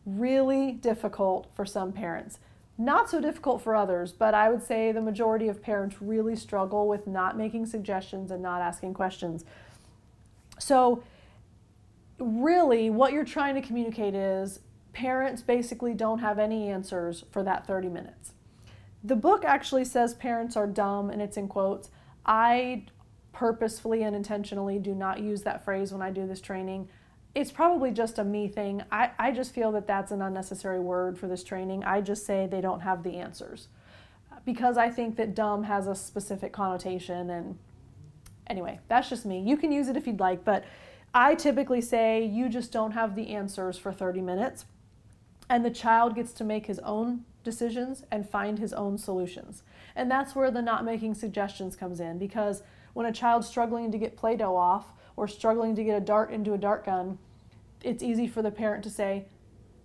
Really 0.05 0.71
difficult 0.71 1.47
for 1.55 1.65
some 1.65 1.91
parents. 1.91 2.39
Not 2.77 3.09
so 3.09 3.19
difficult 3.19 3.61
for 3.61 3.75
others, 3.75 4.13
but 4.13 4.33
I 4.33 4.49
would 4.49 4.63
say 4.63 4.91
the 4.91 5.01
majority 5.01 5.47
of 5.47 5.61
parents 5.61 6.01
really 6.01 6.35
struggle 6.35 6.87
with 6.87 7.07
not 7.07 7.37
making 7.37 7.65
suggestions 7.65 8.31
and 8.31 8.41
not 8.41 8.61
asking 8.61 8.93
questions. 8.93 9.43
So, 10.59 11.03
really, 12.19 12.89
what 12.89 13.13
you're 13.13 13.25
trying 13.25 13.55
to 13.55 13.61
communicate 13.61 14.15
is 14.15 14.59
parents 14.93 15.41
basically 15.41 15.93
don't 15.93 16.19
have 16.19 16.39
any 16.39 16.69
answers 16.69 17.23
for 17.31 17.43
that 17.43 17.65
30 17.65 17.89
minutes. 17.89 18.33
The 19.03 19.15
book 19.15 19.45
actually 19.45 19.85
says 19.85 20.13
parents 20.13 20.57
are 20.57 20.67
dumb, 20.67 21.09
and 21.09 21.21
it's 21.21 21.37
in 21.37 21.47
quotes. 21.47 21.89
I 22.25 22.85
purposefully 23.31 24.03
and 24.03 24.15
intentionally 24.15 24.79
do 24.79 24.93
not 24.93 25.19
use 25.19 25.43
that 25.43 25.63
phrase 25.63 25.93
when 25.93 26.01
I 26.01 26.11
do 26.11 26.27
this 26.27 26.41
training 26.41 26.89
it's 27.35 27.51
probably 27.51 27.91
just 27.91 28.17
a 28.19 28.23
me 28.23 28.47
thing. 28.47 28.83
I, 28.91 29.11
I 29.19 29.31
just 29.31 29.53
feel 29.53 29.71
that 29.73 29.87
that's 29.87 30.11
an 30.11 30.21
unnecessary 30.21 30.79
word 30.79 31.17
for 31.17 31.27
this 31.27 31.43
training. 31.43 31.83
I 31.83 32.01
just 32.01 32.25
say 32.25 32.47
they 32.47 32.61
don't 32.61 32.81
have 32.81 33.03
the 33.03 33.17
answers 33.17 33.67
because 34.45 34.77
I 34.77 34.89
think 34.89 35.15
that 35.17 35.35
dumb 35.35 35.63
has 35.63 35.87
a 35.87 35.95
specific 35.95 36.51
connotation. 36.51 37.29
And 37.29 37.59
anyway, 38.47 38.79
that's 38.87 39.09
just 39.09 39.25
me. 39.25 39.41
You 39.41 39.57
can 39.57 39.71
use 39.71 39.89
it 39.89 39.95
if 39.95 40.07
you'd 40.07 40.19
like, 40.19 40.43
but 40.43 40.65
I 41.13 41.35
typically 41.35 41.81
say 41.81 42.23
you 42.23 42.49
just 42.49 42.71
don't 42.71 42.91
have 42.91 43.15
the 43.15 43.29
answers 43.29 43.77
for 43.77 43.91
30 43.91 44.21
minutes. 44.21 44.65
And 45.49 45.65
the 45.65 45.71
child 45.71 46.15
gets 46.15 46.31
to 46.33 46.43
make 46.43 46.67
his 46.67 46.79
own 46.79 47.25
decisions 47.43 48.03
and 48.11 48.29
find 48.29 48.59
his 48.59 48.73
own 48.73 48.97
solutions. 48.97 49.63
And 49.95 50.11
that's 50.11 50.35
where 50.35 50.51
the 50.51 50.61
not 50.61 50.85
making 50.85 51.15
suggestions 51.15 51.75
comes 51.75 51.99
in 51.99 52.19
because 52.19 52.61
when 52.93 53.07
a 53.07 53.11
child's 53.11 53.47
struggling 53.47 53.91
to 53.91 53.97
get 53.97 54.17
Play 54.17 54.35
Doh 54.35 54.55
off, 54.55 54.93
or 55.19 55.27
struggling 55.27 55.75
to 55.75 55.83
get 55.83 55.97
a 55.97 56.05
dart 56.05 56.31
into 56.31 56.53
a 56.53 56.57
dart 56.57 56.85
gun, 56.85 57.17
it's 57.83 58.01
easy 58.01 58.25
for 58.25 58.41
the 58.41 58.51
parent 58.51 58.83
to 58.85 58.89
say, 58.89 59.25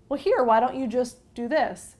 Well, 0.08 0.18
here, 0.18 0.44
why 0.44 0.60
don't 0.60 0.76
you 0.76 0.86
just 0.86 1.16
do 1.34 1.48
this? 1.48 1.96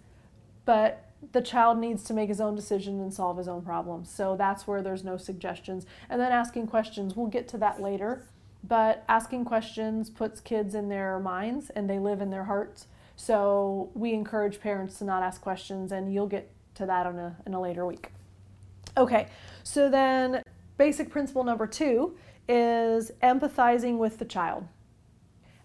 But 0.65 1.11
the 1.33 1.43
child 1.43 1.79
needs 1.79 2.05
to 2.05 2.15
make 2.15 2.29
his 2.29 2.41
own 2.41 2.55
decision 2.55 3.01
and 3.01 3.13
solve 3.13 3.39
his 3.39 3.49
own 3.49 3.63
problems. 3.63 4.09
So 4.09 4.37
that's 4.37 4.69
where 4.69 4.83
there's 4.83 5.03
no 5.03 5.17
suggestions. 5.17 5.85
And 6.09 6.21
then 6.21 6.31
asking 6.31 6.69
questions, 6.69 7.17
we'll 7.17 7.27
get 7.27 7.49
to 7.49 7.59
that 7.59 7.83
later. 7.83 8.25
But 8.67 9.05
asking 9.09 9.45
questions 9.45 10.09
puts 10.09 10.41
kids 10.41 10.75
in 10.75 10.89
their 10.89 11.19
minds 11.21 11.71
and 11.71 11.89
they 11.89 11.99
live 11.99 12.23
in 12.23 12.31
their 12.31 12.45
hearts. 12.45 12.87
So 13.15 13.91
we 13.95 14.15
encourage 14.15 14.59
parents 14.61 14.99
to 14.99 15.05
not 15.05 15.23
ask 15.23 15.41
questions, 15.41 15.93
and 15.93 16.13
you'll 16.13 16.27
get 16.27 16.51
to 16.77 16.87
that 16.87 17.07
in 17.07 17.19
a, 17.19 17.37
in 17.47 17.55
a 17.55 17.61
later 17.61 17.87
week. 17.87 18.11
Okay, 18.97 19.29
so 19.63 19.89
then 19.89 20.43
basic 20.79 21.11
principle 21.11 21.45
number 21.45 21.67
two 21.67 22.17
is 22.49 23.13
empathizing 23.23 23.99
with 23.99 24.19
the 24.19 24.25
child. 24.25 24.67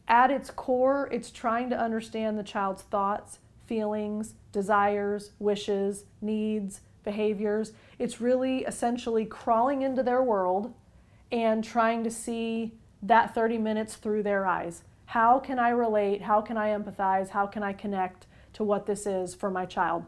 At 0.08 0.30
its 0.32 0.50
core, 0.50 1.08
it's 1.12 1.32
trying 1.32 1.70
to 1.70 1.80
understand 1.80 2.38
the 2.38 2.44
child's 2.44 2.84
thoughts, 2.84 3.40
feelings, 3.66 4.34
desires, 4.52 5.32
wishes, 5.40 6.06
needs, 6.22 6.82
behaviors. 7.04 7.74
It's 7.98 8.20
really 8.20 8.60
essentially 8.66 9.26
crawling 9.26 9.84
into 9.84 10.04
their 10.04 10.22
world 10.22 10.74
and 11.32 11.64
trying 11.64 12.04
to 12.04 12.12
see 12.12 12.79
that 13.02 13.34
30 13.34 13.58
minutes 13.58 13.96
through 13.96 14.24
their 14.24 14.46
eyes. 14.46 14.84
How 15.06 15.40
can 15.40 15.58
I 15.58 15.70
relate? 15.70 16.22
How 16.22 16.42
can 16.42 16.58
I 16.58 16.70
empathize? 16.70 17.30
How 17.30 17.48
can 17.48 17.64
I 17.64 17.74
connect 17.74 18.28
to 18.54 18.64
what 18.64 18.86
this 18.86 19.06
is 19.06 19.34
for 19.34 19.50
my 19.50 19.66
child? 19.66 20.06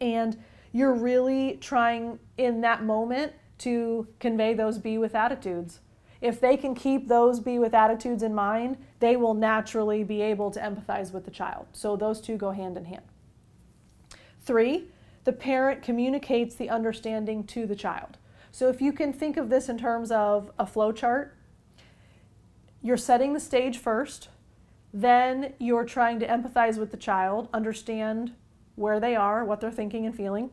And 0.00 0.42
you're 0.72 0.94
really 0.94 1.58
trying 1.60 2.18
in 2.38 2.60
that 2.62 2.82
moment 2.82 3.32
to 3.58 4.08
convey 4.18 4.54
those 4.54 4.78
be 4.78 4.98
with 4.98 5.14
attitudes. 5.14 5.80
If 6.20 6.40
they 6.40 6.56
can 6.56 6.74
keep 6.74 7.08
those 7.08 7.40
be 7.40 7.58
with 7.58 7.74
attitudes 7.74 8.22
in 8.22 8.34
mind, 8.34 8.76
they 9.00 9.16
will 9.16 9.34
naturally 9.34 10.04
be 10.04 10.20
able 10.22 10.50
to 10.50 10.60
empathize 10.60 11.12
with 11.12 11.24
the 11.24 11.30
child. 11.30 11.66
So 11.72 11.96
those 11.96 12.20
two 12.20 12.36
go 12.36 12.50
hand 12.50 12.76
in 12.76 12.86
hand. 12.86 13.04
Three, 14.42 14.88
the 15.24 15.32
parent 15.32 15.82
communicates 15.82 16.54
the 16.54 16.70
understanding 16.70 17.44
to 17.44 17.66
the 17.66 17.76
child. 17.76 18.18
So 18.52 18.68
if 18.68 18.80
you 18.80 18.92
can 18.92 19.12
think 19.12 19.36
of 19.36 19.48
this 19.48 19.68
in 19.68 19.78
terms 19.78 20.10
of 20.10 20.50
a 20.58 20.66
flow 20.66 20.92
chart, 20.92 21.36
you're 22.82 22.96
setting 22.96 23.32
the 23.32 23.40
stage 23.40 23.78
first, 23.78 24.28
then 24.92 25.54
you're 25.58 25.84
trying 25.84 26.18
to 26.20 26.26
empathize 26.26 26.78
with 26.78 26.90
the 26.90 26.96
child, 26.96 27.48
understand 27.52 28.32
where 28.74 28.98
they 28.98 29.14
are, 29.14 29.44
what 29.44 29.60
they're 29.60 29.70
thinking 29.70 30.06
and 30.06 30.16
feeling. 30.16 30.50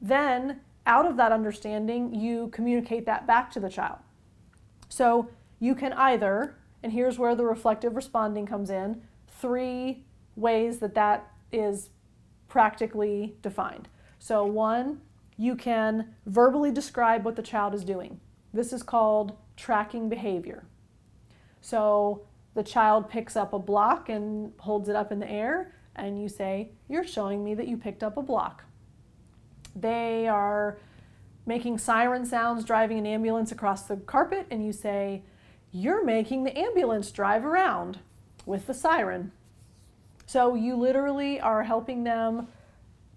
Then 0.00 0.60
out 0.86 1.06
of 1.06 1.16
that 1.16 1.32
understanding, 1.32 2.14
you 2.14 2.48
communicate 2.48 3.06
that 3.06 3.26
back 3.26 3.50
to 3.52 3.60
the 3.60 3.68
child. 3.68 3.98
So 4.88 5.28
you 5.60 5.74
can 5.74 5.92
either, 5.92 6.56
and 6.82 6.92
here's 6.92 7.18
where 7.18 7.36
the 7.36 7.44
reflective 7.44 7.94
responding 7.94 8.46
comes 8.46 8.68
in, 8.70 9.02
three 9.28 10.04
ways 10.34 10.78
that 10.78 10.94
that 10.94 11.30
is 11.52 11.90
practically 12.48 13.36
defined. 13.42 13.88
So, 14.18 14.44
one, 14.44 15.00
you 15.36 15.56
can 15.56 16.14
verbally 16.26 16.70
describe 16.70 17.24
what 17.24 17.36
the 17.36 17.42
child 17.42 17.74
is 17.74 17.84
doing. 17.84 18.20
This 18.52 18.72
is 18.72 18.82
called 18.82 19.36
tracking 19.56 20.08
behavior. 20.08 20.64
So, 21.62 22.26
the 22.54 22.62
child 22.62 23.08
picks 23.08 23.34
up 23.34 23.54
a 23.54 23.58
block 23.58 24.10
and 24.10 24.52
holds 24.58 24.90
it 24.90 24.96
up 24.96 25.10
in 25.10 25.20
the 25.20 25.30
air, 25.30 25.74
and 25.96 26.20
you 26.20 26.28
say, 26.28 26.72
You're 26.88 27.06
showing 27.06 27.42
me 27.42 27.54
that 27.54 27.68
you 27.68 27.78
picked 27.78 28.02
up 28.02 28.18
a 28.18 28.22
block. 28.22 28.64
They 29.74 30.28
are 30.28 30.78
making 31.46 31.78
siren 31.78 32.26
sounds 32.26 32.64
driving 32.64 32.98
an 32.98 33.06
ambulance 33.06 33.52
across 33.52 33.84
the 33.84 33.96
carpet, 33.96 34.46
and 34.50 34.64
you 34.64 34.72
say, 34.72 35.22
You're 35.70 36.04
making 36.04 36.44
the 36.44 36.56
ambulance 36.58 37.10
drive 37.10 37.44
around 37.44 38.00
with 38.44 38.66
the 38.66 38.74
siren. 38.74 39.32
So 40.26 40.54
you 40.54 40.76
literally 40.76 41.40
are 41.40 41.62
helping 41.62 42.04
them 42.04 42.48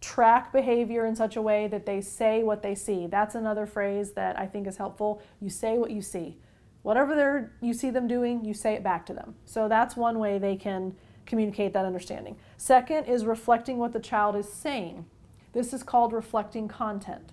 track 0.02 0.54
behavior 0.54 1.06
in 1.06 1.16
such 1.16 1.36
a 1.36 1.42
way 1.42 1.68
that 1.68 1.86
they 1.86 2.00
say 2.00 2.44
what 2.44 2.62
they 2.62 2.76
see. 2.76 3.08
That's 3.08 3.36
another 3.36 3.66
phrase 3.66 4.12
that 4.12 4.38
I 4.38 4.46
think 4.46 4.68
is 4.68 4.78
helpful. 4.78 5.22
You 5.42 5.50
say 5.50 5.78
what 5.78 5.92
you 5.92 6.02
see. 6.02 6.38
Whatever 6.86 7.16
they're, 7.16 7.52
you 7.62 7.74
see 7.74 7.90
them 7.90 8.08
doing, 8.08 8.46
you 8.46 8.54
say 8.54 8.76
it 8.76 8.84
back 8.84 9.08
to 9.08 9.14
them. 9.14 9.34
So 9.44 9.68
that's 9.68 9.96
one 9.96 10.20
way 10.20 10.38
they 10.38 10.56
can 10.56 10.94
communicate 11.26 11.74
that 11.74 11.84
understanding. 11.84 12.38
Second 12.58 13.06
is 13.06 13.26
reflecting 13.26 13.80
what 13.80 13.92
the 13.92 14.00
child 14.00 14.36
is 14.36 14.54
saying. 14.54 15.08
This 15.52 15.74
is 15.74 15.82
called 15.82 16.14
reflecting 16.14 16.68
content. 16.68 17.32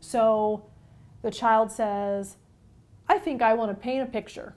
So 0.00 0.64
the 1.22 1.30
child 1.30 1.70
says, 1.70 2.38
I 3.08 3.18
think 3.18 3.40
I 3.40 3.54
want 3.54 3.70
to 3.70 3.76
paint 3.76 4.02
a 4.02 4.06
picture. 4.10 4.56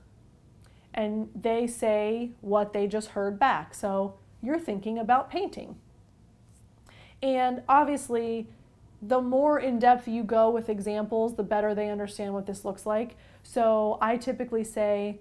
And 0.92 1.30
they 1.40 1.68
say 1.68 2.32
what 2.42 2.74
they 2.74 2.88
just 2.88 3.10
heard 3.10 3.38
back. 3.38 3.76
So 3.76 4.16
you're 4.42 4.58
thinking 4.58 4.98
about 4.98 5.30
painting. 5.30 5.76
And 7.22 7.62
obviously, 7.70 8.48
the 9.08 9.22
more 9.22 9.60
in 9.60 9.78
depth 9.78 10.08
you 10.08 10.24
go 10.24 10.50
with 10.50 10.70
examples, 10.70 11.36
the 11.36 11.44
better 11.44 11.76
they 11.76 11.90
understand 11.90 12.34
what 12.34 12.48
this 12.48 12.66
looks 12.66 12.86
like. 12.86 13.16
So 13.44 13.98
I 14.02 14.18
typically 14.18 14.64
say, 14.64 15.20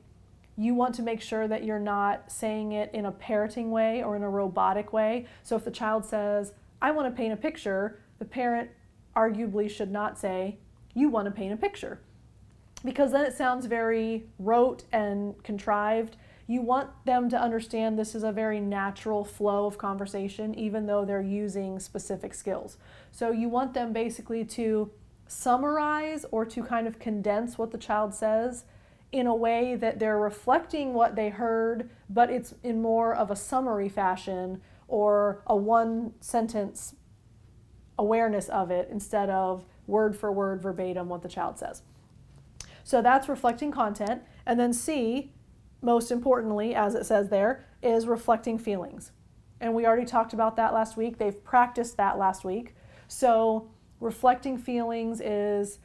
you 0.56 0.74
want 0.74 0.94
to 0.94 1.02
make 1.02 1.20
sure 1.20 1.48
that 1.48 1.64
you're 1.64 1.78
not 1.78 2.30
saying 2.30 2.72
it 2.72 2.90
in 2.94 3.06
a 3.06 3.12
parroting 3.12 3.70
way 3.70 4.02
or 4.02 4.16
in 4.16 4.22
a 4.22 4.30
robotic 4.30 4.92
way. 4.92 5.26
So 5.42 5.56
if 5.56 5.64
the 5.64 5.70
child 5.70 6.04
says, 6.04 6.52
I 6.80 6.92
want 6.92 7.08
to 7.08 7.16
paint 7.16 7.32
a 7.32 7.36
picture, 7.36 8.00
the 8.18 8.24
parent 8.24 8.70
arguably 9.16 9.68
should 9.68 9.90
not 9.90 10.18
say, 10.18 10.58
You 10.94 11.08
want 11.08 11.26
to 11.26 11.32
paint 11.32 11.52
a 11.52 11.56
picture. 11.56 12.00
Because 12.84 13.12
then 13.12 13.24
it 13.24 13.34
sounds 13.34 13.66
very 13.66 14.26
rote 14.38 14.84
and 14.92 15.42
contrived. 15.42 16.16
You 16.46 16.60
want 16.60 16.90
them 17.06 17.28
to 17.30 17.40
understand 17.40 17.98
this 17.98 18.14
is 18.14 18.22
a 18.22 18.32
very 18.32 18.60
natural 18.60 19.24
flow 19.24 19.66
of 19.66 19.78
conversation, 19.78 20.54
even 20.54 20.86
though 20.86 21.04
they're 21.04 21.22
using 21.22 21.80
specific 21.80 22.34
skills. 22.34 22.76
So 23.10 23.30
you 23.30 23.48
want 23.48 23.72
them 23.72 23.92
basically 23.92 24.44
to 24.46 24.90
summarize 25.26 26.26
or 26.30 26.44
to 26.44 26.62
kind 26.62 26.86
of 26.86 26.98
condense 26.98 27.56
what 27.56 27.70
the 27.70 27.78
child 27.78 28.14
says 28.14 28.64
in 29.10 29.26
a 29.26 29.34
way 29.34 29.74
that 29.76 29.98
they're 29.98 30.18
reflecting 30.18 30.92
what 30.92 31.16
they 31.16 31.30
heard, 31.30 31.88
but 32.10 32.30
it's 32.30 32.54
in 32.62 32.82
more 32.82 33.14
of 33.14 33.30
a 33.30 33.36
summary 33.36 33.88
fashion 33.88 34.60
or 34.88 35.42
a 35.46 35.56
one 35.56 36.12
sentence 36.20 36.94
awareness 37.98 38.48
of 38.48 38.70
it 38.70 38.88
instead 38.90 39.30
of 39.30 39.64
word 39.86 40.16
for 40.16 40.32
word 40.32 40.60
verbatim 40.60 41.08
what 41.08 41.22
the 41.22 41.28
child 41.28 41.58
says. 41.58 41.82
So 42.82 43.00
that's 43.00 43.28
reflecting 43.28 43.70
content. 43.70 44.22
And 44.44 44.58
then 44.58 44.72
C, 44.72 45.32
most 45.84 46.10
importantly, 46.10 46.74
as 46.74 46.94
it 46.94 47.06
says 47.06 47.28
there, 47.28 47.64
is 47.82 48.06
reflecting 48.06 48.58
feelings. 48.58 49.12
And 49.60 49.74
we 49.74 49.86
already 49.86 50.06
talked 50.06 50.32
about 50.32 50.56
that 50.56 50.74
last 50.74 50.96
week. 50.96 51.18
They've 51.18 51.44
practiced 51.44 51.96
that 51.96 52.18
last 52.18 52.44
week. 52.44 52.74
So 53.08 53.68
reflecting 54.00 54.58
feelings 54.58 55.20
is 55.20 55.78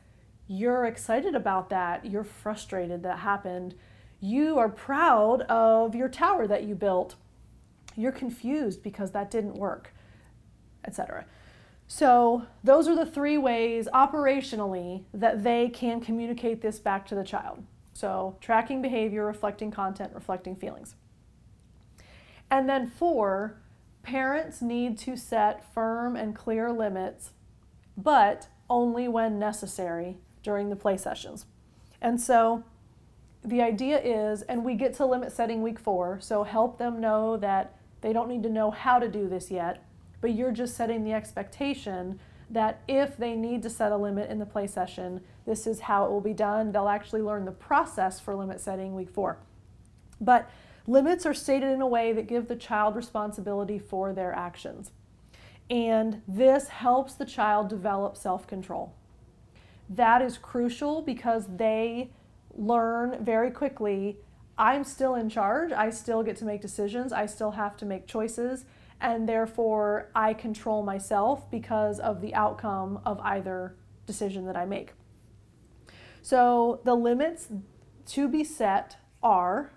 you're 0.47 0.85
excited 0.85 1.35
about 1.35 1.69
that, 1.69 2.05
you're 2.05 2.23
frustrated 2.23 3.03
that 3.03 3.19
happened, 3.19 3.75
you 4.19 4.57
are 4.57 4.69
proud 4.69 5.43
of 5.43 5.95
your 5.95 6.09
tower 6.09 6.47
that 6.47 6.63
you 6.63 6.75
built, 6.75 7.15
you're 7.95 8.11
confused 8.11 8.81
because 8.81 9.11
that 9.11 9.29
didn't 9.29 9.55
work, 9.55 9.93
etc. 10.85 11.25
So, 11.87 12.45
those 12.63 12.87
are 12.87 12.95
the 12.95 13.05
three 13.05 13.37
ways 13.37 13.87
operationally 13.93 15.03
that 15.13 15.43
they 15.43 15.69
can 15.69 16.01
communicate 16.01 16.61
this 16.61 16.79
back 16.79 17.07
to 17.07 17.15
the 17.15 17.23
child. 17.23 17.63
So, 17.99 18.37
tracking 18.39 18.81
behavior, 18.81 19.25
reflecting 19.25 19.71
content, 19.71 20.13
reflecting 20.15 20.55
feelings. 20.55 20.95
And 22.49 22.69
then, 22.69 22.87
four, 22.87 23.57
parents 24.03 24.61
need 24.61 24.97
to 24.99 25.17
set 25.17 25.73
firm 25.73 26.15
and 26.15 26.33
clear 26.33 26.71
limits, 26.71 27.31
but 27.97 28.47
only 28.69 29.09
when 29.09 29.37
necessary 29.37 30.15
during 30.43 30.69
the 30.69 30.77
play 30.77 30.95
sessions. 30.95 31.45
And 32.01 32.21
so, 32.21 32.63
the 33.43 33.61
idea 33.61 33.99
is, 33.99 34.43
and 34.43 34.63
we 34.63 34.75
get 34.75 34.93
to 34.93 35.05
limit 35.05 35.33
setting 35.33 35.61
week 35.61 35.77
four, 35.77 36.21
so 36.21 36.43
help 36.43 36.77
them 36.77 37.01
know 37.01 37.35
that 37.35 37.75
they 37.99 38.13
don't 38.13 38.29
need 38.29 38.43
to 38.43 38.49
know 38.49 38.71
how 38.71 38.99
to 38.99 39.09
do 39.09 39.27
this 39.27 39.51
yet 39.51 39.83
but 40.21 40.33
you're 40.33 40.51
just 40.51 40.75
setting 40.75 41.03
the 41.03 41.13
expectation 41.13 42.19
that 42.49 42.81
if 42.87 43.17
they 43.17 43.35
need 43.35 43.61
to 43.63 43.69
set 43.69 43.91
a 43.91 43.97
limit 43.97 44.29
in 44.29 44.39
the 44.39 44.45
play 44.45 44.67
session, 44.67 45.21
this 45.45 45.67
is 45.67 45.81
how 45.81 46.05
it 46.05 46.11
will 46.11 46.21
be 46.21 46.33
done. 46.33 46.71
They'll 46.71 46.87
actually 46.87 47.21
learn 47.21 47.45
the 47.45 47.51
process 47.51 48.19
for 48.19 48.35
limit 48.35 48.59
setting 48.59 48.95
week 48.95 49.09
four. 49.09 49.37
But 50.19 50.49
limits 50.87 51.25
are 51.25 51.33
stated 51.33 51.71
in 51.71 51.81
a 51.81 51.87
way 51.87 52.11
that 52.13 52.27
give 52.27 52.47
the 52.47 52.55
child 52.55 52.95
responsibility 52.95 53.79
for 53.79 54.13
their 54.13 54.33
actions. 54.33 54.91
And 55.69 56.21
this 56.27 56.69
helps 56.69 57.13
the 57.13 57.25
child 57.25 57.69
develop 57.69 58.17
self 58.17 58.47
control. 58.47 58.93
That 59.87 60.21
is 60.21 60.37
crucial 60.37 61.01
because 61.01 61.45
they 61.57 62.09
learn 62.55 63.23
very 63.23 63.51
quickly 63.51 64.17
I'm 64.59 64.83
still 64.83 65.15
in 65.15 65.29
charge. 65.29 65.71
I 65.71 65.89
still 65.89 66.21
get 66.21 66.35
to 66.37 66.45
make 66.45 66.61
decisions. 66.61 67.13
I 67.13 67.27
still 67.27 67.51
have 67.51 67.77
to 67.77 67.85
make 67.85 68.07
choices 68.07 68.65
and 69.01 69.27
therefore 69.27 70.09
I 70.13 70.33
control 70.33 70.83
myself 70.83 71.49
because 71.49 71.99
of 71.99 72.21
the 72.21 72.35
outcome 72.35 72.99
of 73.05 73.19
either 73.21 73.75
decision 74.05 74.45
that 74.45 74.57
I 74.57 74.65
make. 74.65 74.93
So 76.21 76.81
the 76.83 76.95
limits 76.95 77.47
to 78.07 78.27
be 78.27 78.43
set 78.43 78.97
are 79.21 79.71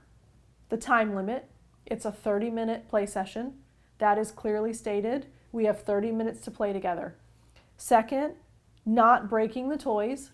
the 0.68 0.76
time 0.76 1.14
limit. 1.14 1.48
It's 1.86 2.04
a 2.04 2.12
30 2.12 2.50
minute 2.50 2.88
play 2.88 3.06
session. 3.06 3.54
That 3.98 4.18
is 4.18 4.30
clearly 4.30 4.72
stated. 4.72 5.26
We 5.52 5.66
have 5.66 5.82
30 5.82 6.12
minutes 6.12 6.40
to 6.42 6.50
play 6.50 6.72
together. 6.72 7.16
Second, 7.76 8.34
not 8.84 9.28
breaking 9.28 9.68
the 9.68 9.76
toys. 9.76 10.30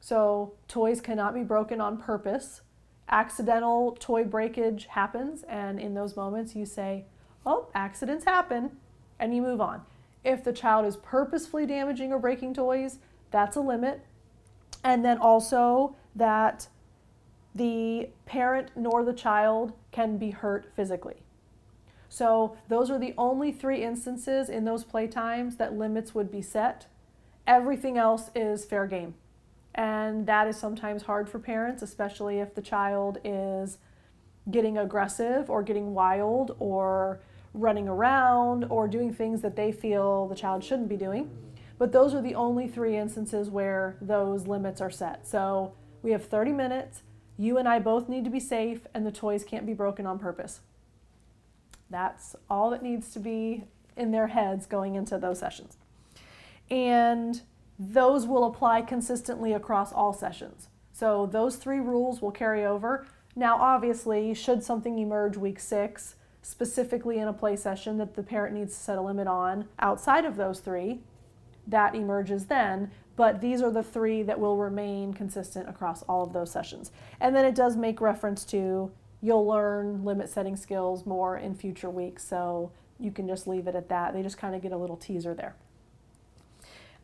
So 0.00 0.54
toys 0.66 1.00
cannot 1.00 1.34
be 1.34 1.42
broken 1.42 1.80
on 1.80 1.98
purpose. 1.98 2.62
Accidental 3.08 3.96
toy 4.00 4.24
breakage 4.24 4.86
happens, 4.86 5.44
and 5.48 5.78
in 5.78 5.94
those 5.94 6.16
moments 6.16 6.56
you 6.56 6.64
say, 6.64 7.04
oh, 7.44 7.68
accidents 7.74 8.24
happen, 8.24 8.72
and 9.18 9.34
you 9.34 9.42
move 9.42 9.60
on. 9.60 9.82
If 10.24 10.44
the 10.44 10.52
child 10.52 10.86
is 10.86 10.96
purposefully 10.96 11.66
damaging 11.66 12.12
or 12.12 12.18
breaking 12.18 12.54
toys, 12.54 12.98
that's 13.30 13.56
a 13.56 13.60
limit. 13.60 14.04
And 14.84 15.04
then 15.04 15.18
also 15.18 15.96
that 16.14 16.68
the 17.54 18.08
parent 18.26 18.70
nor 18.76 19.04
the 19.04 19.12
child 19.12 19.72
can 19.90 20.16
be 20.16 20.30
hurt 20.30 20.70
physically. 20.74 21.16
So, 22.08 22.56
those 22.68 22.90
are 22.90 22.98
the 22.98 23.14
only 23.16 23.52
three 23.52 23.82
instances 23.82 24.50
in 24.50 24.64
those 24.66 24.84
playtimes 24.84 25.56
that 25.56 25.72
limits 25.72 26.14
would 26.14 26.30
be 26.30 26.42
set. 26.42 26.86
Everything 27.46 27.96
else 27.96 28.30
is 28.34 28.66
fair 28.66 28.86
game. 28.86 29.14
And 29.74 30.26
that 30.26 30.46
is 30.46 30.58
sometimes 30.58 31.04
hard 31.04 31.28
for 31.30 31.38
parents, 31.38 31.82
especially 31.82 32.38
if 32.38 32.54
the 32.54 32.60
child 32.60 33.18
is 33.24 33.78
getting 34.50 34.76
aggressive 34.76 35.48
or 35.48 35.62
getting 35.62 35.94
wild 35.94 36.54
or 36.58 37.20
running 37.54 37.88
around 37.88 38.64
or 38.64 38.88
doing 38.88 39.12
things 39.12 39.42
that 39.42 39.56
they 39.56 39.72
feel 39.72 40.26
the 40.26 40.34
child 40.34 40.64
shouldn't 40.64 40.88
be 40.88 40.96
doing. 40.96 41.30
But 41.78 41.92
those 41.92 42.14
are 42.14 42.22
the 42.22 42.34
only 42.34 42.68
three 42.68 42.96
instances 42.96 43.50
where 43.50 43.96
those 44.00 44.46
limits 44.46 44.80
are 44.80 44.90
set. 44.90 45.26
So 45.26 45.72
we 46.02 46.12
have 46.12 46.24
30 46.24 46.52
minutes. 46.52 47.02
You 47.36 47.58
and 47.58 47.68
I 47.68 47.78
both 47.78 48.08
need 48.08 48.24
to 48.24 48.30
be 48.30 48.40
safe, 48.40 48.86
and 48.94 49.06
the 49.06 49.12
toys 49.12 49.44
can't 49.44 49.66
be 49.66 49.74
broken 49.74 50.06
on 50.06 50.18
purpose. 50.18 50.60
That's 51.90 52.36
all 52.48 52.70
that 52.70 52.82
needs 52.82 53.12
to 53.14 53.18
be 53.18 53.64
in 53.96 54.12
their 54.12 54.28
heads 54.28 54.66
going 54.66 54.94
into 54.94 55.18
those 55.18 55.38
sessions. 55.38 55.76
And 56.70 57.42
those 57.78 58.26
will 58.26 58.44
apply 58.44 58.82
consistently 58.82 59.52
across 59.52 59.92
all 59.92 60.12
sessions. 60.12 60.68
So 60.92 61.26
those 61.26 61.56
three 61.56 61.80
rules 61.80 62.22
will 62.22 62.30
carry 62.30 62.64
over. 62.64 63.06
Now, 63.34 63.56
obviously, 63.56 64.34
should 64.34 64.62
something 64.62 64.98
emerge 64.98 65.36
week 65.36 65.58
six, 65.58 66.14
specifically 66.42 67.18
in 67.18 67.28
a 67.28 67.32
play 67.32 67.56
session 67.56 67.98
that 67.98 68.14
the 68.14 68.22
parent 68.22 68.54
needs 68.54 68.74
to 68.74 68.82
set 68.82 68.98
a 68.98 69.00
limit 69.00 69.28
on 69.28 69.68
outside 69.78 70.24
of 70.24 70.36
those 70.36 70.60
three, 70.60 71.00
that 71.66 71.94
emerges 71.94 72.46
then. 72.46 72.90
But 73.14 73.40
these 73.40 73.62
are 73.62 73.70
the 73.70 73.82
three 73.82 74.22
that 74.24 74.40
will 74.40 74.56
remain 74.56 75.14
consistent 75.14 75.68
across 75.68 76.02
all 76.04 76.24
of 76.24 76.32
those 76.32 76.50
sessions. 76.50 76.90
And 77.20 77.36
then 77.36 77.44
it 77.44 77.54
does 77.54 77.76
make 77.76 78.00
reference 78.00 78.44
to 78.46 78.90
you'll 79.20 79.46
learn 79.46 80.04
limit 80.04 80.28
setting 80.28 80.56
skills 80.56 81.06
more 81.06 81.38
in 81.38 81.54
future 81.54 81.90
weeks. 81.90 82.24
So 82.24 82.72
you 82.98 83.12
can 83.12 83.28
just 83.28 83.46
leave 83.46 83.68
it 83.68 83.76
at 83.76 83.88
that. 83.88 84.12
They 84.12 84.22
just 84.22 84.38
kind 84.38 84.54
of 84.54 84.62
get 84.62 84.72
a 84.72 84.76
little 84.76 84.96
teaser 84.96 85.34
there. 85.34 85.54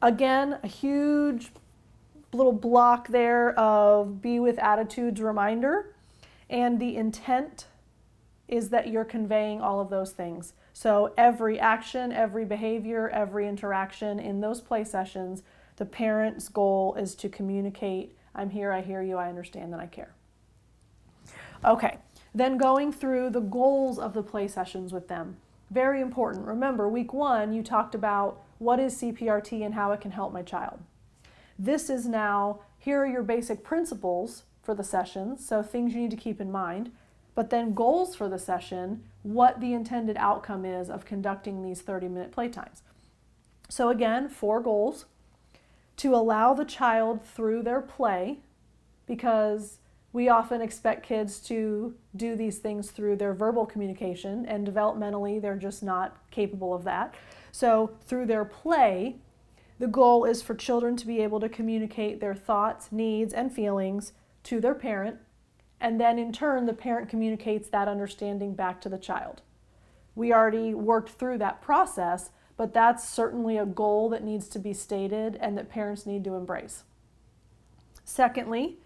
Again, 0.02 0.58
a 0.62 0.66
huge 0.66 1.52
little 2.32 2.52
block 2.52 3.08
there 3.08 3.58
of 3.58 4.20
be 4.20 4.40
with 4.40 4.58
attitudes 4.58 5.20
reminder 5.20 5.94
and 6.50 6.80
the 6.80 6.96
intent 6.96 7.66
is 8.48 8.70
that 8.70 8.88
you're 8.88 9.04
conveying 9.04 9.60
all 9.60 9.80
of 9.80 9.90
those 9.90 10.12
things. 10.12 10.54
So 10.72 11.12
every 11.16 11.60
action, 11.60 12.10
every 12.12 12.44
behavior, 12.44 13.08
every 13.10 13.46
interaction 13.46 14.18
in 14.18 14.40
those 14.40 14.60
play 14.60 14.84
sessions, 14.84 15.42
the 15.76 15.84
parent's 15.84 16.48
goal 16.48 16.94
is 16.94 17.14
to 17.16 17.28
communicate 17.28 18.16
I'm 18.38 18.50
here, 18.50 18.72
I 18.72 18.82
hear 18.82 19.02
you, 19.02 19.16
I 19.16 19.28
understand, 19.28 19.72
and 19.72 19.82
I 19.82 19.86
care. 19.86 20.14
Okay, 21.64 21.98
then 22.32 22.56
going 22.56 22.92
through 22.92 23.30
the 23.30 23.40
goals 23.40 23.98
of 23.98 24.14
the 24.14 24.22
play 24.22 24.46
sessions 24.46 24.92
with 24.92 25.08
them. 25.08 25.38
Very 25.70 26.00
important. 26.00 26.46
Remember, 26.46 26.88
week 26.88 27.12
one, 27.12 27.52
you 27.52 27.64
talked 27.64 27.96
about 27.96 28.40
what 28.58 28.78
is 28.78 29.00
CPRT 29.00 29.64
and 29.64 29.74
how 29.74 29.90
it 29.90 30.00
can 30.00 30.12
help 30.12 30.32
my 30.32 30.42
child. 30.42 30.78
This 31.58 31.90
is 31.90 32.06
now, 32.06 32.60
here 32.78 33.02
are 33.02 33.06
your 33.06 33.24
basic 33.24 33.64
principles 33.64 34.44
for 34.62 34.72
the 34.72 34.84
sessions, 34.84 35.44
so 35.44 35.62
things 35.62 35.94
you 35.94 36.00
need 36.00 36.10
to 36.12 36.16
keep 36.16 36.40
in 36.40 36.52
mind 36.52 36.92
but 37.38 37.50
then 37.50 37.72
goals 37.72 38.16
for 38.16 38.28
the 38.28 38.36
session, 38.36 39.04
what 39.22 39.60
the 39.60 39.72
intended 39.72 40.16
outcome 40.16 40.64
is 40.64 40.90
of 40.90 41.04
conducting 41.04 41.62
these 41.62 41.80
30 41.80 42.08
minute 42.08 42.32
playtimes. 42.32 42.80
So, 43.68 43.90
again, 43.90 44.28
four 44.28 44.60
goals 44.60 45.04
to 45.98 46.16
allow 46.16 46.52
the 46.52 46.64
child 46.64 47.24
through 47.24 47.62
their 47.62 47.80
play, 47.80 48.40
because 49.06 49.78
we 50.12 50.28
often 50.28 50.60
expect 50.60 51.06
kids 51.06 51.38
to 51.42 51.94
do 52.16 52.34
these 52.34 52.58
things 52.58 52.90
through 52.90 53.14
their 53.14 53.34
verbal 53.34 53.66
communication, 53.66 54.44
and 54.44 54.66
developmentally, 54.66 55.40
they're 55.40 55.54
just 55.54 55.80
not 55.80 56.16
capable 56.32 56.74
of 56.74 56.82
that. 56.82 57.14
So, 57.52 57.92
through 58.04 58.26
their 58.26 58.44
play, 58.44 59.18
the 59.78 59.86
goal 59.86 60.24
is 60.24 60.42
for 60.42 60.56
children 60.56 60.96
to 60.96 61.06
be 61.06 61.22
able 61.22 61.38
to 61.38 61.48
communicate 61.48 62.20
their 62.20 62.34
thoughts, 62.34 62.90
needs, 62.90 63.32
and 63.32 63.54
feelings 63.54 64.12
to 64.42 64.60
their 64.60 64.74
parent 64.74 65.18
and 65.80 66.00
then 66.00 66.18
in 66.18 66.32
turn, 66.32 66.66
the 66.66 66.72
parent 66.72 67.08
communicates 67.08 67.68
that 67.68 67.88
understanding 67.88 68.54
back 68.54 68.80
to 68.80 68.88
the 68.88 68.98
child. 68.98 69.42
We 70.14 70.32
already 70.32 70.74
worked 70.74 71.10
through 71.10 71.38
that 71.38 71.62
process, 71.62 72.30
but 72.56 72.74
that's 72.74 73.08
certainly 73.08 73.56
a 73.56 73.66
goal 73.66 74.08
that 74.08 74.24
needs 74.24 74.48
to 74.48 74.58
be 74.58 74.72
stated 74.72 75.36
and 75.36 75.56
that 75.56 75.70
parents 75.70 76.06
need 76.06 76.24
to 76.24 76.34
embrace. 76.34 76.82
Secondly, 78.04 78.78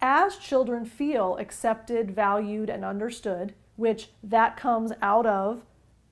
as 0.00 0.36
children 0.36 0.84
feel 0.84 1.36
accepted, 1.36 2.10
valued, 2.10 2.70
and 2.70 2.84
understood, 2.84 3.54
which 3.76 4.10
that 4.22 4.56
comes 4.56 4.92
out 5.02 5.26
of 5.26 5.62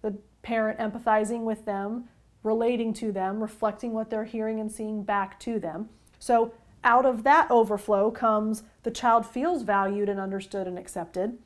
the 0.03 0.15
parent 0.43 0.79
empathizing 0.79 1.45
with 1.45 1.65
them, 1.65 2.05
relating 2.43 2.93
to 2.93 3.13
them, 3.13 3.41
reflecting 3.41 3.93
what 3.93 4.11
they're 4.11 4.25
hearing 4.25 4.61
and 4.61 4.71
seeing 4.71 5.03
back 5.03 5.41
to 5.41 5.59
them. 5.59 5.89
So 6.19 6.53
out 6.83 7.07
of 7.07 7.23
that 7.25 7.51
overflow 7.51 8.11
comes 8.11 8.63
the 8.85 8.91
child 8.91 9.27
feels 9.27 9.63
valued 9.63 10.09
and 10.09 10.21
understood 10.21 10.69
and 10.69 10.79
accepted. 10.79 11.39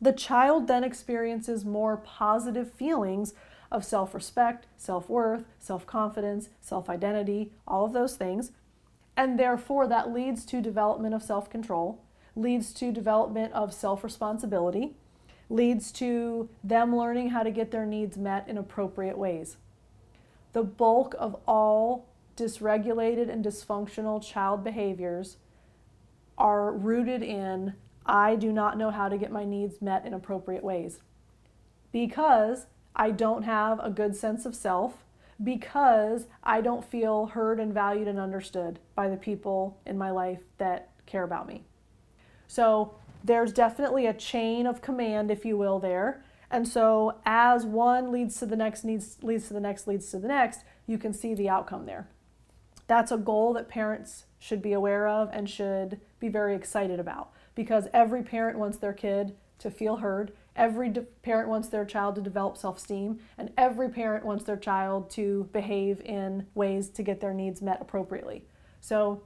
The 0.00 0.12
child 0.12 0.68
then 0.68 0.84
experiences 0.84 1.64
more 1.64 1.96
positive 1.96 2.72
feelings 2.72 3.34
of 3.70 3.84
self 3.84 4.14
respect, 4.14 4.66
self 4.76 5.08
worth, 5.08 5.44
self 5.58 5.86
confidence, 5.86 6.48
self 6.60 6.88
identity, 6.88 7.52
all 7.66 7.84
of 7.84 7.92
those 7.92 8.16
things. 8.16 8.52
And 9.16 9.38
therefore, 9.38 9.86
that 9.88 10.12
leads 10.12 10.44
to 10.46 10.60
development 10.60 11.14
of 11.14 11.22
self 11.22 11.50
control, 11.50 12.00
leads 12.36 12.72
to 12.74 12.92
development 12.92 13.52
of 13.52 13.74
self 13.74 14.04
responsibility, 14.04 14.94
leads 15.50 15.90
to 15.92 16.48
them 16.62 16.96
learning 16.96 17.30
how 17.30 17.42
to 17.42 17.50
get 17.50 17.72
their 17.72 17.86
needs 17.86 18.16
met 18.16 18.48
in 18.48 18.56
appropriate 18.56 19.18
ways. 19.18 19.56
The 20.52 20.62
bulk 20.62 21.16
of 21.18 21.36
all 21.46 22.06
dysregulated 22.36 23.28
and 23.28 23.44
dysfunctional 23.44 24.22
child 24.22 24.62
behaviors 24.62 25.36
are 26.38 26.72
rooted 26.72 27.22
in 27.22 27.74
I 28.06 28.36
do 28.36 28.52
not 28.52 28.76
know 28.76 28.90
how 28.90 29.08
to 29.08 29.16
get 29.16 29.32
my 29.32 29.44
needs 29.44 29.80
met 29.80 30.04
in 30.04 30.12
appropriate 30.12 30.62
ways. 30.62 31.00
Because 31.90 32.66
I 32.94 33.10
don't 33.10 33.44
have 33.44 33.80
a 33.82 33.90
good 33.90 34.14
sense 34.14 34.44
of 34.44 34.54
self, 34.54 35.04
because 35.42 36.26
I 36.42 36.60
don't 36.60 36.84
feel 36.84 37.26
heard 37.26 37.58
and 37.58 37.72
valued 37.72 38.08
and 38.08 38.18
understood 38.18 38.78
by 38.94 39.08
the 39.08 39.16
people 39.16 39.80
in 39.86 39.98
my 39.98 40.10
life 40.10 40.42
that 40.58 40.90
care 41.06 41.24
about 41.24 41.48
me. 41.48 41.64
So 42.46 42.94
there's 43.24 43.52
definitely 43.52 44.06
a 44.06 44.14
chain 44.14 44.66
of 44.66 44.82
command, 44.82 45.30
if 45.30 45.44
you 45.44 45.56
will, 45.56 45.78
there. 45.78 46.22
And 46.50 46.68
so 46.68 47.18
as 47.24 47.64
one 47.64 48.12
leads 48.12 48.38
to 48.38 48.46
the 48.46 48.54
next, 48.54 48.84
leads, 48.84 49.16
leads 49.22 49.48
to 49.48 49.54
the 49.54 49.60
next, 49.60 49.88
leads 49.88 50.10
to 50.10 50.18
the 50.18 50.28
next, 50.28 50.60
you 50.86 50.98
can 50.98 51.14
see 51.14 51.34
the 51.34 51.48
outcome 51.48 51.86
there. 51.86 52.06
That's 52.86 53.12
a 53.12 53.16
goal 53.16 53.52
that 53.54 53.68
parents 53.68 54.24
should 54.38 54.60
be 54.60 54.72
aware 54.72 55.08
of 55.08 55.30
and 55.32 55.48
should 55.48 56.00
be 56.20 56.28
very 56.28 56.54
excited 56.54 57.00
about 57.00 57.30
because 57.54 57.88
every 57.92 58.22
parent 58.22 58.58
wants 58.58 58.78
their 58.78 58.92
kid 58.92 59.34
to 59.58 59.70
feel 59.70 59.96
heard. 59.96 60.32
Every 60.54 60.88
de- 60.90 61.02
parent 61.02 61.48
wants 61.48 61.68
their 61.68 61.84
child 61.84 62.14
to 62.16 62.20
develop 62.20 62.56
self 62.56 62.76
esteem, 62.76 63.18
and 63.38 63.50
every 63.56 63.88
parent 63.88 64.24
wants 64.24 64.44
their 64.44 64.56
child 64.56 65.10
to 65.10 65.48
behave 65.52 66.00
in 66.02 66.46
ways 66.54 66.90
to 66.90 67.02
get 67.02 67.20
their 67.20 67.34
needs 67.34 67.62
met 67.62 67.80
appropriately. 67.80 68.44
So 68.80 69.22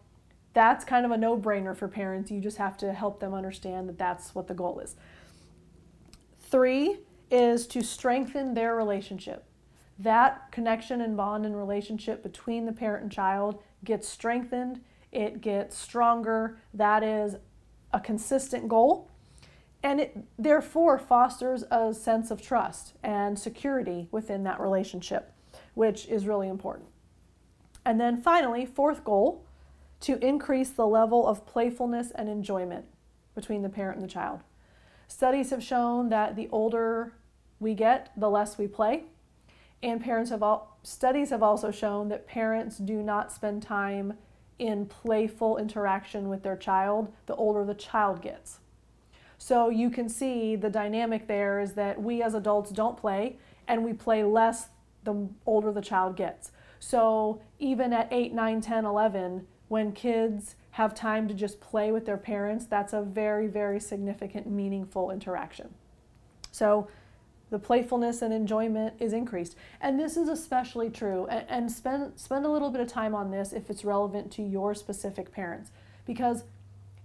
that's 0.54 0.84
kind 0.84 1.04
of 1.04 1.10
a 1.10 1.16
no 1.16 1.36
brainer 1.36 1.76
for 1.76 1.88
parents. 1.88 2.30
You 2.30 2.40
just 2.40 2.56
have 2.58 2.76
to 2.78 2.92
help 2.92 3.20
them 3.20 3.34
understand 3.34 3.88
that 3.88 3.98
that's 3.98 4.34
what 4.34 4.46
the 4.46 4.54
goal 4.54 4.78
is. 4.80 4.96
Three 6.40 6.98
is 7.30 7.66
to 7.68 7.82
strengthen 7.82 8.54
their 8.54 8.74
relationship. 8.74 9.44
That 9.98 10.52
connection 10.52 11.00
and 11.00 11.16
bond 11.16 11.44
and 11.44 11.56
relationship 11.56 12.22
between 12.22 12.66
the 12.66 12.72
parent 12.72 13.02
and 13.02 13.12
child 13.12 13.60
gets 13.84 14.08
strengthened, 14.08 14.80
it 15.10 15.40
gets 15.40 15.76
stronger. 15.76 16.58
That 16.72 17.02
is 17.02 17.36
a 17.92 18.00
consistent 18.00 18.68
goal. 18.68 19.10
And 19.82 20.00
it 20.00 20.16
therefore 20.38 20.98
fosters 20.98 21.64
a 21.70 21.94
sense 21.94 22.30
of 22.30 22.42
trust 22.42 22.94
and 23.02 23.38
security 23.38 24.08
within 24.10 24.44
that 24.44 24.60
relationship, 24.60 25.32
which 25.74 26.06
is 26.06 26.26
really 26.26 26.48
important. 26.48 26.88
And 27.84 28.00
then 28.00 28.20
finally, 28.20 28.66
fourth 28.66 29.04
goal 29.04 29.44
to 30.00 30.24
increase 30.24 30.70
the 30.70 30.86
level 30.86 31.26
of 31.26 31.46
playfulness 31.46 32.10
and 32.12 32.28
enjoyment 32.28 32.84
between 33.34 33.62
the 33.62 33.68
parent 33.68 33.98
and 33.98 34.04
the 34.08 34.12
child. 34.12 34.40
Studies 35.06 35.50
have 35.50 35.62
shown 35.62 36.08
that 36.10 36.36
the 36.36 36.48
older 36.50 37.14
we 37.60 37.74
get, 37.74 38.10
the 38.16 38.28
less 38.28 38.58
we 38.58 38.66
play. 38.66 39.04
And 39.82 40.02
parents 40.02 40.30
have 40.30 40.42
all, 40.42 40.78
studies 40.82 41.30
have 41.30 41.42
also 41.42 41.70
shown 41.70 42.08
that 42.08 42.26
parents 42.26 42.78
do 42.78 43.02
not 43.02 43.32
spend 43.32 43.62
time 43.62 44.14
in 44.58 44.86
playful 44.86 45.56
interaction 45.56 46.28
with 46.28 46.42
their 46.42 46.56
child 46.56 47.12
the 47.26 47.34
older 47.36 47.64
the 47.64 47.74
child 47.74 48.20
gets. 48.20 48.58
So 49.38 49.68
you 49.68 49.88
can 49.88 50.08
see 50.08 50.56
the 50.56 50.68
dynamic 50.68 51.28
there 51.28 51.60
is 51.60 51.74
that 51.74 52.02
we 52.02 52.22
as 52.22 52.34
adults 52.34 52.70
don't 52.70 52.96
play 52.96 53.38
and 53.68 53.84
we 53.84 53.92
play 53.92 54.24
less 54.24 54.68
the 55.04 55.28
older 55.46 55.70
the 55.70 55.80
child 55.80 56.16
gets. 56.16 56.50
So 56.80 57.40
even 57.58 57.92
at 57.92 58.08
8, 58.12 58.32
9, 58.32 58.60
10, 58.60 58.84
11, 58.84 59.46
when 59.68 59.92
kids 59.92 60.56
have 60.72 60.94
time 60.94 61.28
to 61.28 61.34
just 61.34 61.60
play 61.60 61.92
with 61.92 62.04
their 62.04 62.16
parents, 62.16 62.66
that's 62.66 62.92
a 62.92 63.02
very, 63.02 63.46
very 63.46 63.80
significant, 63.80 64.48
meaningful 64.48 65.10
interaction. 65.10 65.74
So 66.50 66.88
the 67.50 67.58
playfulness 67.58 68.22
and 68.22 68.32
enjoyment 68.32 68.94
is 68.98 69.12
increased. 69.12 69.56
And 69.80 69.98
this 69.98 70.16
is 70.16 70.28
especially 70.28 70.90
true. 70.90 71.26
And, 71.26 71.44
and, 71.48 71.72
spend, 71.72 72.18
spend 72.18 72.44
a 72.44 72.50
little 72.50 72.70
bit 72.70 72.80
of 72.80 72.88
time 72.88 73.14
on 73.14 73.30
this 73.30 73.52
if 73.52 73.70
it's 73.70 73.84
relevant 73.84 74.30
to 74.32 74.42
your 74.42 74.74
specific 74.74 75.32
parents. 75.32 75.70
Because 76.06 76.44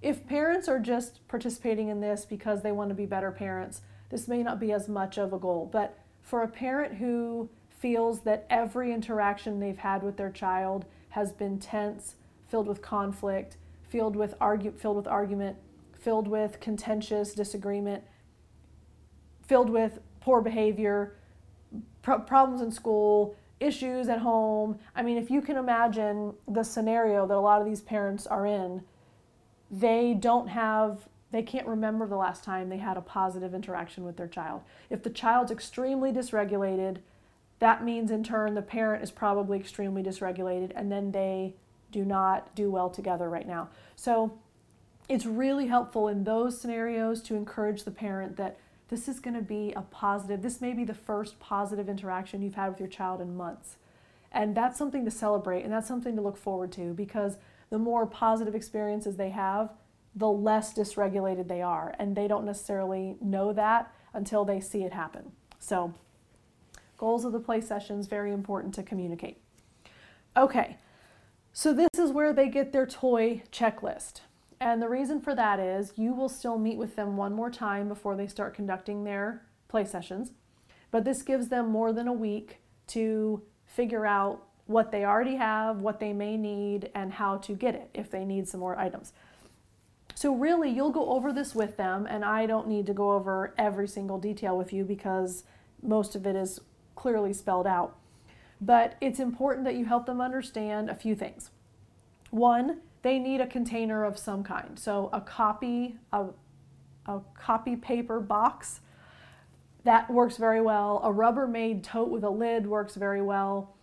if 0.02 0.28
parents 0.28 0.68
are 0.68 0.80
just 0.80 1.26
participating 1.28 1.88
in 1.88 2.02
this 2.02 2.26
because 2.26 2.62
they 2.62 2.72
want 2.72 2.90
to 2.90 2.96
be 2.96 3.06
better 3.06 3.32
parents, 3.32 3.82
this 4.10 4.28
may 4.28 4.44
not 4.44 4.60
be 4.60 4.72
as 4.72 4.90
much 4.90 5.18
of 5.18 5.32
a 5.32 5.40
goal. 5.40 5.70
But 5.72 5.98
for 6.22 6.42
a 6.44 6.48
parent 6.48 6.96
who 6.96 7.50
feels 7.70 8.22
that 8.22 8.46
every 8.50 8.94
interaction 8.94 9.60
they've 9.60 9.78
had 9.78 10.04
with 10.04 10.18
their 10.18 10.30
child 10.30 10.86
has 11.10 11.32
been 11.32 11.60
tense, 11.60 12.16
filled 12.48 12.68
with 12.68 12.82
conflict, 12.82 13.58
filled 13.90 14.16
with, 14.16 14.34
argue, 14.42 14.72
filled 14.72 14.98
with 14.98 15.08
argument, 15.08 15.58
filled 15.94 16.28
with 16.28 16.60
contentious 16.60 17.34
disagreement, 17.34 18.04
filled 19.46 19.70
with 19.70 20.00
poor 20.24 20.42
behavior, 20.42 21.16
pro- 22.02 22.20
problems 22.20 22.62
in 22.62 22.72
school, 22.72 23.36
issues 23.60 24.08
at 24.08 24.20
home. 24.20 24.80
I 24.96 25.04
mean, 25.04 25.18
if 25.18 25.30
you 25.30 25.42
can 25.42 25.58
imagine 25.58 26.34
the 26.48 26.64
scenario 26.64 27.28
that 27.28 27.36
a 27.36 27.40
lot 27.40 27.62
of 27.62 27.68
these 27.68 27.82
parents 27.82 28.26
are 28.26 28.46
in, 28.46 28.84
they 29.70 30.14
don't 30.14 30.48
have 30.48 31.08
they 31.32 31.42
can't 31.42 31.66
remember 31.66 32.06
the 32.06 32.16
last 32.16 32.44
time 32.44 32.70
they 32.70 32.78
had 32.78 32.96
a 32.96 33.02
positive 33.02 33.56
interaction 33.56 34.04
with 34.04 34.18
their 34.18 34.28
child. 34.28 34.62
If 34.92 35.02
the 35.02 35.10
child's 35.10 35.52
extremely 35.52 36.12
dysregulated, 36.12 36.98
that 37.58 37.84
means 37.84 38.12
in 38.12 38.24
turn 38.24 38.54
the 38.54 38.62
parent 38.62 39.04
is 39.04 39.10
probably 39.10 39.58
extremely 39.58 40.04
dysregulated 40.04 40.72
and 40.76 40.92
then 40.92 41.12
they 41.12 41.56
do 41.92 42.06
not 42.06 42.54
do 42.54 42.70
well 42.70 42.88
together 42.88 43.32
right 43.32 43.48
now. 43.48 43.70
So 43.96 44.38
it's 45.10 45.26
really 45.26 45.66
helpful 45.66 46.08
in 46.08 46.24
those 46.24 46.62
scenarios 46.62 47.20
to 47.24 47.36
encourage 47.36 47.84
the 47.84 47.92
parent 47.92 48.38
that 48.38 48.60
this 48.94 49.08
is 49.08 49.20
going 49.20 49.34
to 49.34 49.42
be 49.42 49.74
a 49.76 49.82
positive, 49.82 50.44
this 50.44 50.62
may 50.62 50.72
be 50.72 50.84
the 50.84 50.94
first 50.94 51.40
positive 51.40 51.90
interaction 51.90 52.44
you've 52.44 52.54
had 52.54 52.70
with 52.70 52.80
your 52.80 52.88
child 52.88 53.22
in 53.22 53.36
months. 53.36 53.78
And 54.32 54.56
that's 54.56 54.78
something 54.78 55.04
to 55.04 55.10
celebrate 55.10 55.64
and 55.64 55.74
that's 55.74 55.88
something 55.88 56.16
to 56.16 56.22
look 56.22 56.38
forward 56.38 56.72
to 56.74 56.94
because 56.94 57.38
the 57.72 57.80
more 57.80 58.06
positive 58.06 58.54
experiences 58.54 59.16
they 59.16 59.32
have, 59.32 59.72
the 60.16 60.30
less 60.30 60.76
dysregulated 60.76 61.48
they 61.48 61.64
are. 61.64 61.96
And 61.98 62.16
they 62.16 62.28
don't 62.28 62.46
necessarily 62.46 63.16
know 63.20 63.52
that 63.54 63.92
until 64.14 64.46
they 64.46 64.60
see 64.60 64.84
it 64.84 64.94
happen. 64.94 65.32
So, 65.58 65.96
goals 67.00 67.26
of 67.26 67.32
the 67.32 67.40
play 67.40 67.62
sessions 67.62 68.06
very 68.06 68.32
important 68.32 68.76
to 68.76 68.84
communicate. 68.84 69.42
Okay, 70.38 70.78
so 71.52 71.74
this 71.74 71.90
is 71.98 72.12
where 72.12 72.32
they 72.32 72.48
get 72.48 72.74
their 72.74 72.86
toy 72.86 73.42
checklist. 73.52 74.22
And 74.60 74.82
the 74.82 74.90
reason 74.90 75.20
for 75.20 75.36
that 75.36 75.60
is 75.60 75.94
you 75.96 76.14
will 76.14 76.30
still 76.30 76.58
meet 76.58 76.78
with 76.78 76.96
them 76.96 77.18
one 77.18 77.34
more 77.34 77.50
time 77.50 77.88
before 77.88 78.16
they 78.16 78.28
start 78.28 78.54
conducting 78.54 79.04
their 79.04 79.44
play 79.68 79.86
sessions. 79.86 80.32
But 80.92 81.06
this 81.06 81.22
gives 81.22 81.50
them 81.50 81.70
more 81.70 81.92
than 81.92 82.08
a 82.08 82.14
week 82.14 82.60
to 82.88 83.42
figure 83.66 84.06
out 84.06 84.46
what 84.66 84.92
they 84.92 85.04
already 85.04 85.36
have, 85.36 85.82
what 85.82 86.00
they 86.00 86.14
may 86.14 86.38
need, 86.38 86.90
and 86.96 87.14
how 87.14 87.38
to 87.38 87.54
get 87.54 87.76
it 87.76 87.90
if 87.94 88.10
they 88.10 88.24
need 88.24 88.48
some 88.48 88.60
more 88.60 88.78
items. 88.80 89.14
So, 90.16 90.34
really, 90.36 90.70
you'll 90.70 90.92
go 90.92 91.10
over 91.10 91.34
this 91.34 91.56
with 91.56 91.76
them, 91.76 92.06
and 92.06 92.24
I 92.24 92.46
don't 92.46 92.68
need 92.68 92.86
to 92.86 92.94
go 92.94 93.14
over 93.14 93.54
every 93.58 93.88
single 93.88 94.20
detail 94.20 94.58
with 94.58 94.72
you 94.72 94.84
because 94.84 95.44
most 95.82 96.16
of 96.16 96.28
it 96.28 96.36
is 96.36 96.60
clearly 96.96 97.34
spelled 97.34 97.68
out. 97.68 97.98
But 98.62 98.96
it's 99.02 99.20
important 99.20 99.66
that 99.66 99.76
you 99.76 99.86
help 99.86 100.06
them 100.06 100.22
understand 100.22 100.90
a 100.90 100.96
few 100.96 101.16
things. 101.16 101.50
One, 102.30 102.80
they 103.04 103.20
need 103.20 103.42
a 103.42 103.48
container 103.48 104.04
of 104.04 104.18
some 104.18 104.44
kind. 104.44 104.80
So 104.80 105.10
a 105.14 105.22
copy, 105.22 105.98
a, 106.12 106.28
a 107.06 107.20
copy 107.36 107.76
paper 107.76 108.20
box, 108.20 108.80
that 109.84 110.10
works 110.10 110.38
very 110.38 110.62
well. 110.62 111.02
A 111.04 111.10
Rubbermaid 111.10 111.84
tote 111.84 112.10
with 112.10 112.24
a 112.24 112.30
lid 112.30 112.66
works 112.66 112.96
very 112.96 113.22
well. 113.22 113.76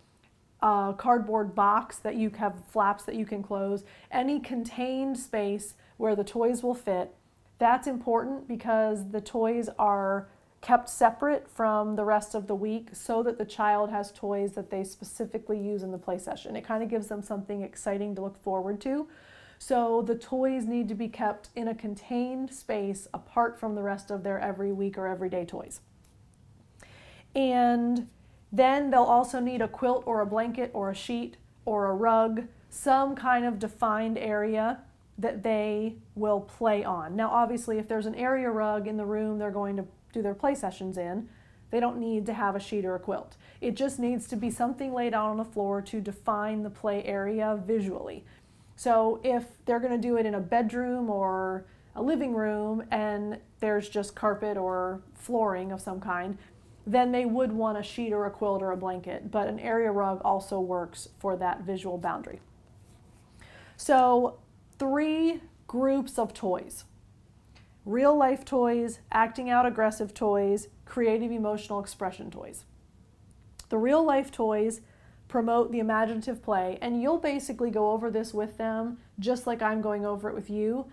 A 0.63 0.93
cardboard 0.97 1.53
box 1.53 1.97
that 1.99 2.15
you 2.15 2.31
have 2.31 2.65
flaps 2.67 3.03
that 3.03 3.15
you 3.15 3.25
can 3.25 3.43
close. 3.43 3.83
Any 4.11 4.39
contained 4.39 5.17
space 5.17 5.75
where 5.97 6.15
the 6.15 6.23
toys 6.23 6.63
will 6.63 6.73
fit. 6.73 7.13
That's 7.59 7.85
important 7.85 8.47
because 8.47 9.11
the 9.11 9.21
toys 9.21 9.69
are 9.77 10.29
kept 10.61 10.89
separate 10.89 11.49
from 11.49 11.95
the 11.95 12.05
rest 12.05 12.35
of 12.35 12.47
the 12.47 12.55
week 12.55 12.89
so 12.93 13.23
that 13.23 13.37
the 13.37 13.45
child 13.45 13.89
has 13.89 14.11
toys 14.11 14.51
that 14.53 14.69
they 14.69 14.83
specifically 14.83 15.59
use 15.59 15.81
in 15.81 15.91
the 15.91 15.97
play 15.97 16.19
session. 16.19 16.55
It 16.55 16.63
kind 16.63 16.83
of 16.83 16.89
gives 16.89 17.07
them 17.07 17.23
something 17.23 17.63
exciting 17.63 18.15
to 18.15 18.21
look 18.21 18.41
forward 18.41 18.79
to. 18.81 19.07
So 19.57 20.01
the 20.01 20.15
toys 20.15 20.65
need 20.65 20.87
to 20.89 20.95
be 20.95 21.07
kept 21.07 21.49
in 21.55 21.67
a 21.67 21.75
contained 21.75 22.53
space 22.53 23.07
apart 23.13 23.59
from 23.59 23.75
the 23.75 23.81
rest 23.83 24.11
of 24.11 24.23
their 24.23 24.39
every 24.39 24.71
week 24.71 24.97
or 24.97 25.07
everyday 25.07 25.45
toys. 25.45 25.81
And 27.35 28.07
then 28.51 28.91
they'll 28.91 29.03
also 29.03 29.39
need 29.39 29.61
a 29.61 29.67
quilt 29.67 30.03
or 30.05 30.21
a 30.21 30.25
blanket 30.25 30.71
or 30.73 30.89
a 30.89 30.95
sheet 30.95 31.37
or 31.65 31.85
a 31.85 31.93
rug, 31.93 32.47
some 32.69 33.15
kind 33.15 33.45
of 33.45 33.59
defined 33.59 34.17
area 34.17 34.79
that 35.17 35.43
they 35.43 35.95
will 36.15 36.41
play 36.41 36.83
on. 36.83 37.15
Now, 37.15 37.29
obviously, 37.29 37.77
if 37.77 37.87
there's 37.87 38.07
an 38.07 38.15
area 38.15 38.49
rug 38.49 38.87
in 38.87 38.97
the 38.97 39.05
room 39.05 39.37
they're 39.37 39.51
going 39.51 39.77
to 39.77 39.85
do 40.11 40.21
their 40.21 40.33
play 40.33 40.55
sessions 40.55 40.97
in, 40.97 41.29
they 41.71 41.79
don't 41.79 41.97
need 41.97 42.25
to 42.25 42.33
have 42.33 42.55
a 42.55 42.59
sheet 42.59 42.85
or 42.85 42.95
a 42.95 42.99
quilt. 42.99 43.37
It 43.61 43.75
just 43.75 43.97
needs 43.97 44.27
to 44.27 44.35
be 44.35 44.51
something 44.51 44.93
laid 44.93 45.13
out 45.13 45.29
on 45.29 45.37
the 45.37 45.45
floor 45.45 45.81
to 45.83 46.01
define 46.01 46.63
the 46.63 46.69
play 46.69 47.03
area 47.05 47.61
visually. 47.65 48.25
So 48.75 49.21
if 49.23 49.45
they're 49.65 49.79
going 49.79 49.93
to 49.93 50.07
do 50.07 50.17
it 50.17 50.25
in 50.25 50.35
a 50.35 50.39
bedroom 50.39 51.09
or 51.09 51.65
a 51.95 52.01
living 52.01 52.33
room 52.33 52.83
and 52.91 53.39
there's 53.59 53.89
just 53.89 54.15
carpet 54.15 54.57
or 54.57 55.01
flooring 55.13 55.71
of 55.71 55.81
some 55.81 56.01
kind, 56.01 56.37
then 56.85 57.11
they 57.11 57.25
would 57.25 57.51
want 57.51 57.77
a 57.77 57.83
sheet 57.83 58.11
or 58.11 58.25
a 58.25 58.31
quilt 58.31 58.61
or 58.61 58.71
a 58.71 58.77
blanket. 58.77 59.31
But 59.31 59.47
an 59.47 59.59
area 59.59 59.91
rug 59.91 60.21
also 60.25 60.59
works 60.59 61.09
for 61.19 61.37
that 61.37 61.61
visual 61.61 61.97
boundary. 61.97 62.41
So, 63.77 64.39
three 64.77 65.41
groups 65.67 66.19
of 66.19 66.33
toys 66.33 66.85
real 67.85 68.15
life 68.15 68.45
toys, 68.45 68.99
acting 69.11 69.49
out 69.49 69.65
aggressive 69.65 70.13
toys, 70.13 70.67
creative 70.85 71.31
emotional 71.31 71.79
expression 71.79 72.29
toys. 72.29 72.65
The 73.69 73.77
real 73.77 74.03
life 74.03 74.31
toys 74.31 74.81
promote 75.31 75.71
the 75.71 75.79
imaginative 75.79 76.43
play. 76.43 76.77
And 76.81 77.01
you'll 77.01 77.17
basically 77.17 77.71
go 77.71 77.91
over 77.91 78.11
this 78.11 78.33
with 78.33 78.57
them 78.57 78.97
just 79.17 79.47
like 79.47 79.61
I'm 79.61 79.81
going 79.81 80.05
over 80.05 80.29
it 80.29 80.35
with 80.35 80.49
you. 80.49 80.87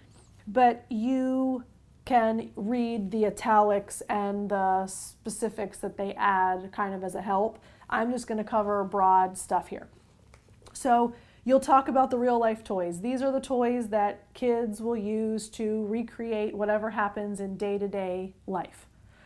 But 0.46 0.86
you 0.88 1.64
can 2.04 2.50
read 2.56 3.10
the 3.10 3.26
italics 3.26 4.00
and 4.08 4.48
the 4.48 4.86
specifics 4.86 5.78
that 5.78 5.98
they 5.98 6.14
add 6.14 6.70
kind 6.72 6.94
of 6.94 7.04
as 7.04 7.14
a 7.14 7.20
help. 7.20 7.58
I'm 7.90 8.12
just 8.12 8.26
going 8.26 8.38
to 8.38 8.44
cover 8.44 8.82
broad 8.84 9.36
stuff 9.36 9.68
here. 9.68 9.88
So 10.72 11.12
you'll 11.48 11.58
talk 11.58 11.88
about 11.88 12.10
the 12.10 12.18
real 12.18 12.38
life 12.38 12.62
toys. 12.62 13.00
These 13.00 13.22
are 13.22 13.32
the 13.32 13.40
toys 13.40 13.88
that 13.88 14.22
kids 14.34 14.82
will 14.82 14.98
use 14.98 15.48
to 15.48 15.86
recreate 15.86 16.54
whatever 16.54 16.90
happens 16.90 17.40
in 17.40 17.56
day 17.56 17.78
to 17.78 17.88
day 17.88 18.34
life. 18.46 18.84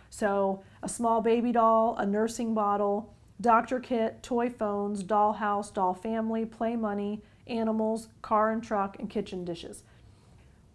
So 0.08 0.62
a 0.84 0.88
small 0.88 1.20
baby 1.20 1.50
doll, 1.50 1.96
a 1.98 2.06
nursing 2.06 2.54
bottle, 2.54 3.12
doctor 3.40 3.80
kit, 3.80 4.22
toy 4.22 4.50
phones, 4.50 5.02
doll 5.02 5.32
house, 5.32 5.72
doll 5.72 5.94
family, 5.94 6.44
play 6.44 6.76
money, 6.76 7.22
animals, 7.48 8.06
car 8.22 8.52
and 8.52 8.62
truck, 8.62 9.00
and 9.00 9.10
kitchen 9.10 9.44
dishes. 9.44 9.82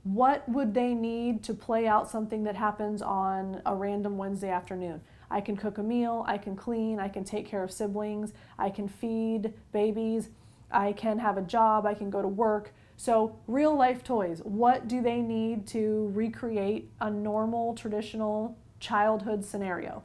What 0.03 0.49
would 0.49 0.73
they 0.73 0.93
need 0.93 1.43
to 1.45 1.53
play 1.53 1.87
out 1.87 2.09
something 2.09 2.43
that 2.43 2.57
happens 2.57 3.01
on 3.01 3.61
a 3.65 3.73
random 3.73 4.17
Wednesday 4.17 4.49
afternoon? 4.49 4.99
I 5.31 5.39
can 5.39 5.55
cook 5.55 5.77
a 5.77 5.83
meal, 5.83 6.25
I 6.27 6.39
can 6.39 6.57
clean, 6.57 6.99
I 6.99 7.07
can 7.07 7.23
take 7.23 7.47
care 7.47 7.63
of 7.63 7.71
siblings, 7.71 8.33
I 8.59 8.69
can 8.69 8.89
feed 8.89 9.53
babies, 9.71 10.27
I 10.71 10.93
can 10.93 11.19
have 11.19 11.37
a 11.37 11.41
job, 11.41 11.85
I 11.85 11.93
can 11.93 12.09
go 12.09 12.21
to 12.21 12.27
work. 12.27 12.73
So, 12.97 13.37
real 13.47 13.75
life 13.75 14.03
toys, 14.03 14.41
what 14.43 14.87
do 14.87 15.01
they 15.01 15.21
need 15.21 15.67
to 15.67 16.11
recreate 16.13 16.89
a 16.99 17.09
normal, 17.11 17.75
traditional 17.75 18.57
childhood 18.79 19.45
scenario? 19.45 20.03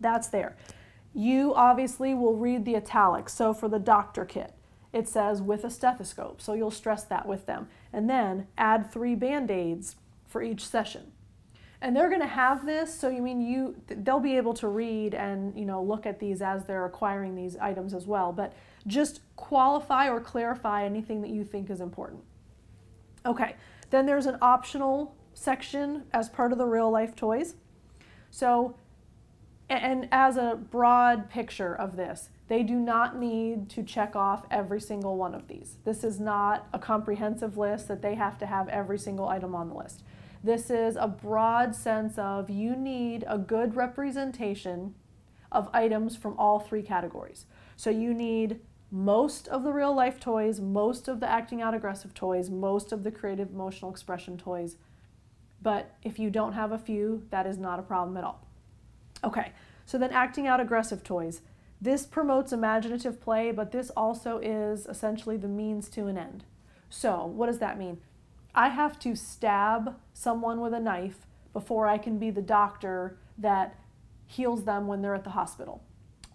That's 0.00 0.28
there. 0.28 0.56
You 1.12 1.54
obviously 1.54 2.14
will 2.14 2.36
read 2.36 2.64
the 2.64 2.76
italics. 2.76 3.34
So, 3.34 3.52
for 3.52 3.68
the 3.68 3.80
doctor 3.80 4.24
kit, 4.24 4.54
it 4.92 5.08
says 5.08 5.42
with 5.42 5.64
a 5.64 5.70
stethoscope. 5.70 6.40
So, 6.40 6.54
you'll 6.54 6.70
stress 6.70 7.02
that 7.04 7.26
with 7.26 7.46
them. 7.46 7.68
And 7.92 8.08
then 8.08 8.46
add 8.56 8.92
three 8.92 9.16
band 9.16 9.50
aids 9.50 9.96
for 10.26 10.42
each 10.42 10.66
session 10.66 11.12
and 11.84 11.94
they're 11.94 12.08
going 12.08 12.20
to 12.20 12.26
have 12.26 12.64
this 12.64 12.98
so 12.98 13.10
you 13.10 13.20
mean 13.20 13.42
you 13.42 13.76
they'll 13.86 14.18
be 14.18 14.36
able 14.38 14.54
to 14.54 14.68
read 14.68 15.14
and 15.14 15.56
you 15.56 15.66
know 15.66 15.82
look 15.82 16.06
at 16.06 16.18
these 16.18 16.40
as 16.40 16.64
they're 16.64 16.86
acquiring 16.86 17.36
these 17.36 17.56
items 17.58 17.92
as 17.92 18.06
well 18.06 18.32
but 18.32 18.54
just 18.86 19.20
qualify 19.36 20.08
or 20.08 20.20
clarify 20.20 20.84
anything 20.84 21.22
that 21.22 21.30
you 21.30 21.44
think 21.44 21.70
is 21.70 21.80
important. 21.80 22.22
Okay 23.26 23.56
then 23.94 24.06
there's 24.06 24.26
an 24.26 24.36
optional 24.42 25.14
section 25.34 26.02
as 26.12 26.28
part 26.28 26.50
of 26.50 26.58
the 26.58 26.66
real 26.66 26.90
life 26.90 27.14
toys. 27.14 27.54
So 28.30 28.76
and 29.70 30.08
as 30.12 30.36
a 30.36 30.58
broad 30.70 31.30
picture 31.30 31.74
of 31.74 31.96
this 31.96 32.28
they 32.48 32.62
do 32.62 32.74
not 32.74 33.18
need 33.18 33.70
to 33.70 33.82
check 33.82 34.14
off 34.14 34.44
every 34.50 34.80
single 34.80 35.16
one 35.16 35.34
of 35.34 35.48
these. 35.48 35.78
This 35.84 36.04
is 36.04 36.20
not 36.20 36.66
a 36.72 36.78
comprehensive 36.78 37.56
list 37.56 37.88
that 37.88 38.02
they 38.02 38.16
have 38.16 38.36
to 38.38 38.46
have 38.46 38.68
every 38.68 38.98
single 38.98 39.28
item 39.28 39.54
on 39.54 39.68
the 39.68 39.76
list. 39.76 40.02
This 40.42 40.68
is 40.68 40.96
a 40.96 41.08
broad 41.08 41.74
sense 41.74 42.18
of 42.18 42.50
you 42.50 42.76
need 42.76 43.24
a 43.26 43.38
good 43.38 43.76
representation 43.76 44.94
of 45.50 45.70
items 45.72 46.16
from 46.16 46.36
all 46.36 46.58
three 46.58 46.82
categories. 46.82 47.46
So 47.76 47.88
you 47.88 48.12
need 48.12 48.60
most 48.94 49.48
of 49.48 49.64
the 49.64 49.72
real 49.72 49.92
life 49.92 50.20
toys, 50.20 50.60
most 50.60 51.08
of 51.08 51.18
the 51.18 51.28
acting 51.28 51.60
out 51.60 51.74
aggressive 51.74 52.14
toys, 52.14 52.48
most 52.48 52.92
of 52.92 53.02
the 53.02 53.10
creative 53.10 53.50
emotional 53.50 53.90
expression 53.90 54.38
toys. 54.38 54.76
But 55.60 55.96
if 56.04 56.20
you 56.20 56.30
don't 56.30 56.52
have 56.52 56.70
a 56.70 56.78
few, 56.78 57.24
that 57.30 57.44
is 57.44 57.58
not 57.58 57.80
a 57.80 57.82
problem 57.82 58.16
at 58.16 58.22
all. 58.22 58.46
Okay, 59.24 59.50
so 59.84 59.98
then 59.98 60.12
acting 60.12 60.46
out 60.46 60.60
aggressive 60.60 61.02
toys. 61.02 61.40
This 61.80 62.06
promotes 62.06 62.52
imaginative 62.52 63.20
play, 63.20 63.50
but 63.50 63.72
this 63.72 63.90
also 63.96 64.38
is 64.38 64.86
essentially 64.86 65.36
the 65.36 65.48
means 65.48 65.88
to 65.88 66.06
an 66.06 66.16
end. 66.16 66.44
So, 66.88 67.26
what 67.26 67.46
does 67.46 67.58
that 67.58 67.76
mean? 67.76 67.98
I 68.54 68.68
have 68.68 69.00
to 69.00 69.16
stab 69.16 69.96
someone 70.12 70.60
with 70.60 70.72
a 70.72 70.78
knife 70.78 71.26
before 71.52 71.88
I 71.88 71.98
can 71.98 72.18
be 72.18 72.30
the 72.30 72.42
doctor 72.42 73.18
that 73.38 73.74
heals 74.24 74.62
them 74.62 74.86
when 74.86 75.02
they're 75.02 75.16
at 75.16 75.24
the 75.24 75.30
hospital 75.30 75.82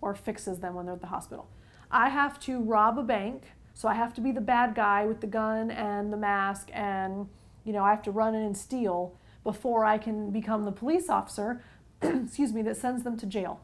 or 0.01 0.13
fixes 0.13 0.59
them 0.59 0.75
when 0.75 0.87
they're 0.87 0.95
at 0.95 1.01
the 1.01 1.07
hospital. 1.07 1.47
I 1.91 2.09
have 2.09 2.39
to 2.41 2.59
rob 2.59 2.99
a 2.99 3.03
bank, 3.03 3.43
so 3.73 3.87
I 3.87 3.93
have 3.93 4.13
to 4.15 4.21
be 4.21 4.31
the 4.31 4.41
bad 4.41 4.75
guy 4.75 5.05
with 5.05 5.21
the 5.21 5.27
gun 5.27 5.71
and 5.71 6.13
the 6.13 6.17
mask 6.17 6.69
and 6.73 7.27
you 7.63 7.73
know, 7.73 7.83
I 7.83 7.91
have 7.91 8.01
to 8.03 8.11
run 8.11 8.35
in 8.35 8.41
and 8.41 8.57
steal 8.57 9.15
before 9.43 9.85
I 9.85 9.97
can 9.97 10.31
become 10.31 10.65
the 10.65 10.71
police 10.71 11.09
officer, 11.09 11.63
excuse 12.01 12.53
me, 12.53 12.61
that 12.63 12.77
sends 12.77 13.03
them 13.03 13.17
to 13.17 13.25
jail. 13.25 13.61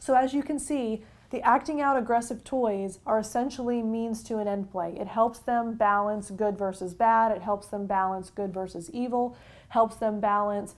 So 0.00 0.14
as 0.14 0.32
you 0.32 0.42
can 0.42 0.58
see, 0.58 1.02
the 1.30 1.42
acting 1.42 1.80
out 1.80 1.96
aggressive 1.96 2.44
toys 2.44 3.00
are 3.04 3.18
essentially 3.18 3.82
means 3.82 4.22
to 4.24 4.38
an 4.38 4.46
end 4.46 4.70
play. 4.70 4.96
It 4.96 5.08
helps 5.08 5.40
them 5.40 5.74
balance 5.74 6.30
good 6.30 6.56
versus 6.56 6.94
bad, 6.94 7.32
it 7.32 7.42
helps 7.42 7.66
them 7.66 7.86
balance 7.86 8.30
good 8.30 8.54
versus 8.54 8.90
evil, 8.92 9.36
helps 9.70 9.96
them 9.96 10.20
balance 10.20 10.76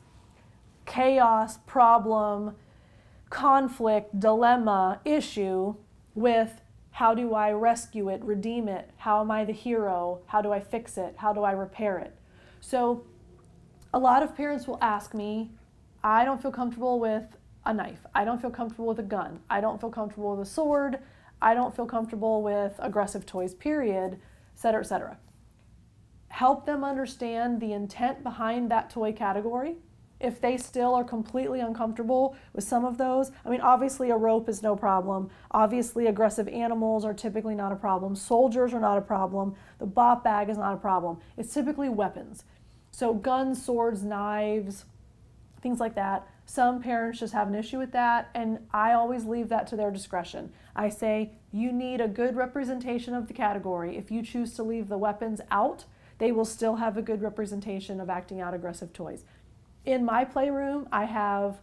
chaos, 0.87 1.59
problem, 1.67 2.57
conflict, 3.29 4.19
dilemma, 4.19 5.01
issue 5.05 5.75
with 6.19 6.61
how 6.91 7.15
do 7.15 7.35
I 7.35 7.53
rescue 7.53 8.09
it, 8.09 8.23
redeem 8.25 8.69
it? 8.69 8.91
How 8.97 9.21
am 9.21 9.31
I 9.31 9.45
the 9.45 9.53
hero? 9.53 10.21
How 10.27 10.43
do 10.43 10.53
I 10.53 10.61
fix 10.61 10.99
it? 10.99 11.15
How 11.19 11.33
do 11.33 11.45
I 11.45 11.53
repair 11.53 11.99
it? 11.99 12.15
So, 12.61 13.05
a 13.95 13.99
lot 13.99 14.23
of 14.23 14.37
parents 14.37 14.67
will 14.67 14.79
ask 14.83 15.15
me, 15.15 15.51
I 16.03 16.25
don't 16.25 16.43
feel 16.43 16.51
comfortable 16.51 16.99
with 16.99 17.25
a 17.65 17.73
knife. 17.73 18.01
I 18.15 18.25
don't 18.25 18.41
feel 18.41 18.51
comfortable 18.51 18.87
with 18.87 18.99
a 18.99 19.05
gun. 19.05 19.41
I 19.49 19.61
don't 19.61 19.81
feel 19.81 19.91
comfortable 19.91 20.37
with 20.37 20.47
a 20.47 20.51
sword. 20.51 20.99
I 21.41 21.55
don't 21.55 21.75
feel 21.75 21.87
comfortable 21.87 22.43
with 22.43 22.75
aggressive 22.79 23.25
toys, 23.25 23.55
period, 23.55 24.15
et 24.15 24.61
cetera, 24.61 24.81
et 24.81 24.87
cetera. 24.87 25.19
Help 26.29 26.67
them 26.67 26.85
understand 26.85 27.61
the 27.61 27.73
intent 27.73 28.23
behind 28.23 28.71
that 28.71 28.91
toy 28.91 29.13
category. 29.13 29.77
If 30.21 30.41
they 30.41 30.57
still 30.57 30.95
are 30.95 31.05
completely 31.05 31.61
uncomfortable 31.61 32.37
with 32.53 32.65
some 32.65 32.85
of 32.85 32.99
those, 32.99 33.31
I 33.45 33.51
mean, 33.51 33.61
obviously 33.61 34.11
a 34.11 34.17
rope 34.17 34.49
is 34.49 34.63
no 34.63 34.75
problem. 34.75 35.31
Obviously, 35.51 36.07
aggressive 36.07 36.49
animals 36.49 37.05
are 37.05 37.15
typically 37.15 37.55
not 37.55 37.73
a 37.73 37.77
problem. 37.77 38.17
Soldiers 38.17 38.75
are 38.75 38.81
not 38.81 38.99
a 38.99 39.03
problem. 39.03 39.55
The 39.79 39.87
bop 39.87 40.25
bag 40.25 40.49
is 40.49 40.59
not 40.59 40.75
a 40.75 40.79
problem. 40.79 41.19
It's 41.37 41.55
typically 41.55 41.89
weapons. 41.89 42.45
So, 42.91 43.15
guns, 43.15 43.65
swords, 43.65 44.03
knives, 44.03 44.85
things 45.63 45.79
like 45.79 45.95
that 45.95 46.27
some 46.49 46.81
parents 46.81 47.21
just 47.21 47.35
have 47.35 47.49
an 47.49 47.55
issue 47.55 47.77
with 47.77 47.93
that, 47.93 48.31
and 48.35 48.61
I 48.73 48.95
always 48.95 49.27
leave 49.27 49.51
that 49.51 49.67
to 49.67 49.77
their 49.77 49.91
discretion. 49.91 50.51
I 50.75 50.89
say, 50.89 51.33
you 51.53 51.73
need 51.73 52.01
a 52.01 52.09
good 52.09 52.37
representation 52.37 53.13
of 53.13 53.29
the 53.29 53.35
category. 53.35 53.99
If 53.99 54.11
you 54.11 54.23
choose 54.23 54.55
to 54.55 54.63
leave 54.63 54.89
the 54.89 54.97
weapons 54.97 55.43
out, 55.51 55.85
they 56.17 56.33
will 56.33 56.47
still 56.47 56.77
have 56.77 56.97
a 56.97 57.03
good 57.03 57.21
representation 57.21 58.01
of 58.01 58.09
acting 58.09 58.41
out 58.41 58.55
aggressive 58.55 58.95
toys. 58.95 59.25
In 59.89 60.05
my 60.05 60.23
playroom, 60.23 60.87
I 60.93 61.07
have 61.07 61.61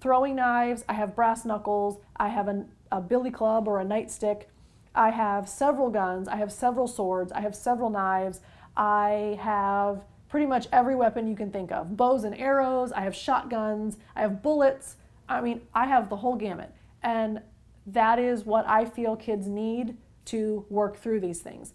throwing 0.00 0.34
knives, 0.34 0.84
I 0.88 0.94
have 0.94 1.14
brass 1.14 1.44
knuckles, 1.44 1.98
I 2.16 2.26
have 2.26 2.48
a, 2.48 2.64
a 2.90 3.00
billy 3.00 3.30
club 3.30 3.68
or 3.68 3.80
a 3.80 3.84
nightstick, 3.84 4.46
I 4.92 5.10
have 5.10 5.48
several 5.48 5.88
guns, 5.88 6.26
I 6.26 6.34
have 6.34 6.50
several 6.50 6.88
swords, 6.88 7.30
I 7.30 7.42
have 7.42 7.54
several 7.54 7.90
knives, 7.90 8.40
I 8.76 9.38
have 9.40 10.02
pretty 10.28 10.46
much 10.46 10.66
every 10.72 10.96
weapon 10.96 11.28
you 11.28 11.36
can 11.36 11.52
think 11.52 11.70
of 11.70 11.96
bows 11.96 12.24
and 12.24 12.36
arrows, 12.36 12.90
I 12.90 13.02
have 13.02 13.14
shotguns, 13.14 13.98
I 14.16 14.22
have 14.22 14.42
bullets. 14.42 14.96
I 15.28 15.40
mean, 15.40 15.60
I 15.72 15.86
have 15.86 16.08
the 16.08 16.16
whole 16.16 16.34
gamut. 16.34 16.74
And 17.04 17.40
that 17.86 18.18
is 18.18 18.44
what 18.44 18.68
I 18.68 18.84
feel 18.84 19.14
kids 19.14 19.46
need 19.46 19.96
to 20.24 20.66
work 20.70 20.96
through 20.96 21.20
these 21.20 21.38
things. 21.38 21.72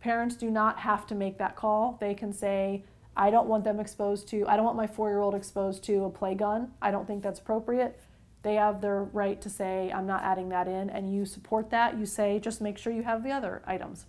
Parents 0.00 0.36
do 0.36 0.48
not 0.48 0.78
have 0.78 1.08
to 1.08 1.16
make 1.16 1.38
that 1.38 1.56
call. 1.56 1.98
They 2.00 2.14
can 2.14 2.32
say, 2.32 2.84
I 3.18 3.30
don't 3.30 3.48
want 3.48 3.64
them 3.64 3.80
exposed 3.80 4.28
to, 4.28 4.46
I 4.46 4.54
don't 4.54 4.64
want 4.64 4.76
my 4.76 4.86
four 4.86 5.10
year 5.10 5.18
old 5.18 5.34
exposed 5.34 5.82
to 5.84 6.04
a 6.04 6.10
play 6.10 6.36
gun. 6.36 6.70
I 6.80 6.92
don't 6.92 7.04
think 7.04 7.24
that's 7.24 7.40
appropriate. 7.40 8.00
They 8.42 8.54
have 8.54 8.80
their 8.80 9.02
right 9.02 9.42
to 9.42 9.50
say, 9.50 9.90
I'm 9.92 10.06
not 10.06 10.22
adding 10.22 10.48
that 10.50 10.68
in, 10.68 10.88
and 10.88 11.12
you 11.12 11.26
support 11.26 11.70
that. 11.70 11.98
You 11.98 12.06
say, 12.06 12.38
just 12.38 12.60
make 12.60 12.78
sure 12.78 12.92
you 12.92 13.02
have 13.02 13.24
the 13.24 13.32
other 13.32 13.60
items. 13.66 14.06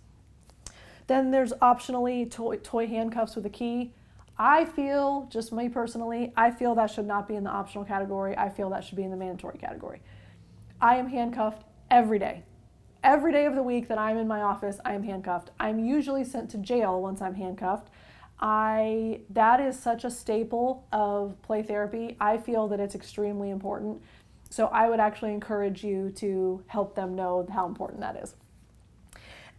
Then 1.08 1.32
there's 1.32 1.52
optionally 1.54 2.30
toy, 2.30 2.56
toy 2.58 2.86
handcuffs 2.86 3.34
with 3.34 3.44
a 3.44 3.50
key. 3.50 3.92
I 4.38 4.64
feel, 4.64 5.26
just 5.28 5.52
me 5.52 5.68
personally, 5.68 6.32
I 6.36 6.52
feel 6.52 6.76
that 6.76 6.90
should 6.90 7.06
not 7.06 7.26
be 7.26 7.34
in 7.34 7.42
the 7.42 7.50
optional 7.50 7.84
category. 7.84 8.36
I 8.38 8.48
feel 8.48 8.70
that 8.70 8.84
should 8.84 8.96
be 8.96 9.02
in 9.02 9.10
the 9.10 9.16
mandatory 9.16 9.58
category. 9.58 10.02
I 10.80 10.96
am 10.96 11.08
handcuffed 11.08 11.64
every 11.90 12.20
day. 12.20 12.44
Every 13.02 13.32
day 13.32 13.46
of 13.46 13.56
the 13.56 13.62
week 13.62 13.88
that 13.88 13.98
I'm 13.98 14.16
in 14.16 14.28
my 14.28 14.42
office, 14.42 14.78
I 14.84 14.94
am 14.94 15.02
handcuffed. 15.02 15.50
I'm 15.58 15.80
usually 15.80 16.22
sent 16.22 16.48
to 16.50 16.58
jail 16.58 17.02
once 17.02 17.20
I'm 17.20 17.34
handcuffed. 17.34 17.90
I 18.40 19.20
that 19.30 19.60
is 19.60 19.78
such 19.78 20.04
a 20.04 20.10
staple 20.10 20.86
of 20.92 21.40
play 21.42 21.62
therapy. 21.62 22.16
I 22.20 22.38
feel 22.38 22.68
that 22.68 22.80
it's 22.80 22.94
extremely 22.94 23.50
important. 23.50 24.02
So 24.48 24.66
I 24.66 24.88
would 24.88 24.98
actually 24.98 25.32
encourage 25.32 25.84
you 25.84 26.10
to 26.16 26.62
help 26.66 26.94
them 26.94 27.14
know 27.14 27.46
how 27.52 27.66
important 27.66 28.00
that 28.00 28.16
is. 28.16 28.34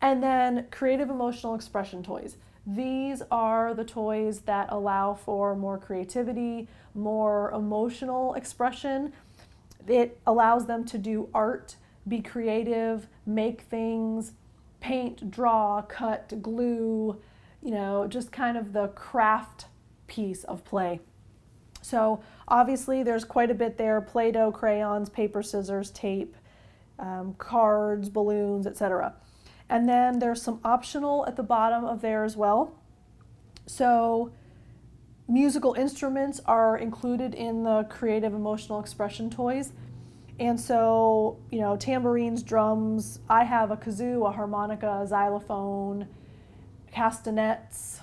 And 0.01 0.21
then 0.21 0.67
creative 0.71 1.09
emotional 1.09 1.55
expression 1.55 2.03
toys. 2.03 2.37
These 2.65 3.21
are 3.31 3.73
the 3.73 3.85
toys 3.85 4.41
that 4.41 4.67
allow 4.71 5.13
for 5.13 5.55
more 5.55 5.77
creativity, 5.77 6.67
more 6.93 7.51
emotional 7.51 8.33
expression. 8.33 9.13
It 9.87 10.19
allows 10.27 10.65
them 10.65 10.85
to 10.85 10.97
do 10.97 11.29
art 11.33 11.75
be 12.07 12.21
creative, 12.21 13.07
make 13.25 13.61
things, 13.61 14.33
paint, 14.79 15.29
draw, 15.29 15.81
cut, 15.83 16.41
glue, 16.41 17.21
you 17.61 17.71
know, 17.71 18.07
just 18.07 18.31
kind 18.31 18.57
of 18.57 18.73
the 18.73 18.87
craft 18.89 19.65
piece 20.07 20.43
of 20.43 20.63
play. 20.63 20.99
So 21.81 22.21
obviously 22.47 23.03
there's 23.03 23.23
quite 23.23 23.49
a 23.49 23.55
bit 23.55 23.77
there, 23.77 24.01
Play-Doh, 24.01 24.51
crayons, 24.51 25.09
paper, 25.09 25.41
scissors, 25.41 25.89
tape, 25.91 26.35
um, 26.99 27.33
cards, 27.37 28.09
balloons, 28.09 28.67
etc. 28.67 29.15
And 29.69 29.87
then 29.87 30.19
there's 30.19 30.41
some 30.41 30.59
optional 30.63 31.25
at 31.27 31.35
the 31.35 31.43
bottom 31.43 31.85
of 31.85 32.01
there 32.01 32.23
as 32.23 32.37
well. 32.37 32.75
So 33.65 34.31
musical 35.27 35.73
instruments 35.73 36.41
are 36.45 36.77
included 36.77 37.33
in 37.33 37.63
the 37.63 37.83
creative 37.89 38.33
emotional 38.33 38.79
expression 38.79 39.29
toys. 39.29 39.71
And 40.39 40.59
so, 40.59 41.39
you 41.51 41.59
know, 41.59 41.77
tambourines, 41.77 42.43
drums, 42.43 43.19
I 43.29 43.43
have 43.43 43.71
a 43.71 43.77
kazoo, 43.77 44.27
a 44.27 44.31
harmonica, 44.31 45.01
a 45.03 45.07
xylophone, 45.07 46.07
castanets. 46.91 48.01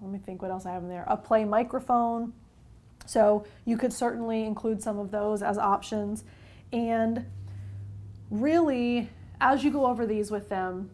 Let 0.00 0.10
me 0.10 0.18
think 0.18 0.42
what 0.42 0.50
else 0.50 0.66
I 0.66 0.72
have 0.72 0.82
in 0.82 0.88
there. 0.88 1.04
A 1.06 1.16
play 1.16 1.44
microphone. 1.44 2.32
So 3.06 3.44
you 3.64 3.76
could 3.76 3.92
certainly 3.92 4.44
include 4.44 4.82
some 4.82 4.98
of 4.98 5.10
those 5.10 5.42
as 5.42 5.58
options. 5.58 6.24
And 6.72 7.26
really, 8.30 9.10
as 9.40 9.64
you 9.64 9.70
go 9.70 9.86
over 9.86 10.06
these 10.06 10.30
with 10.30 10.48
them, 10.48 10.90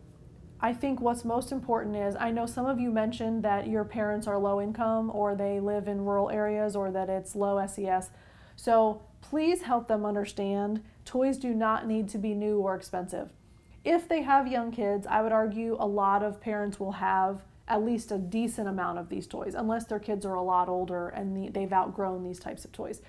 I 0.61 0.73
think 0.73 1.01
what's 1.01 1.25
most 1.25 1.53
important 1.53 1.97
is 1.97 2.17
I 2.17 2.31
know 2.31 2.47
some 2.47 2.65
of 2.65 2.81
you 2.81 2.91
mentioned 2.91 3.43
that 3.43 3.69
your 3.69 3.85
parents 3.85 4.27
are 4.27 4.39
low 4.39 4.61
income 4.61 5.11
or 5.15 5.35
they 5.35 5.61
live 5.61 5.87
in 5.87 6.05
rural 6.05 6.31
areas 6.31 6.75
or 6.75 6.91
that 6.93 7.11
it's 7.11 7.37
low 7.37 7.65
SES. 7.67 8.11
So 8.57 9.03
please 9.21 9.63
help 9.63 9.87
them 9.87 10.07
understand 10.07 10.83
toys 11.05 11.37
do 11.37 11.53
not 11.53 11.87
need 11.87 12.09
to 12.09 12.19
be 12.19 12.33
new 12.35 12.59
or 12.59 12.75
expensive. 12.75 13.31
If 13.87 14.09
they 14.09 14.23
have 14.23 14.49
young 14.49 14.73
kids, 14.73 15.07
I 15.07 15.23
would 15.23 15.31
argue 15.31 15.77
a 15.79 15.87
lot 15.87 16.25
of 16.25 16.41
parents 16.41 16.81
will 16.81 16.93
have 16.93 17.43
at 17.69 17.85
least 17.85 18.11
a 18.11 18.19
decent 18.19 18.67
amount 18.67 18.99
of 18.99 19.09
these 19.09 19.29
toys, 19.29 19.55
unless 19.55 19.87
their 19.87 20.01
kids 20.01 20.27
are 20.27 20.35
a 20.35 20.43
lot 20.43 20.69
older 20.69 21.09
and 21.09 21.55
they've 21.55 21.73
outgrown 21.73 22.25
these 22.25 22.41
types 22.41 22.65
of 22.65 22.73
toys. 22.73 23.01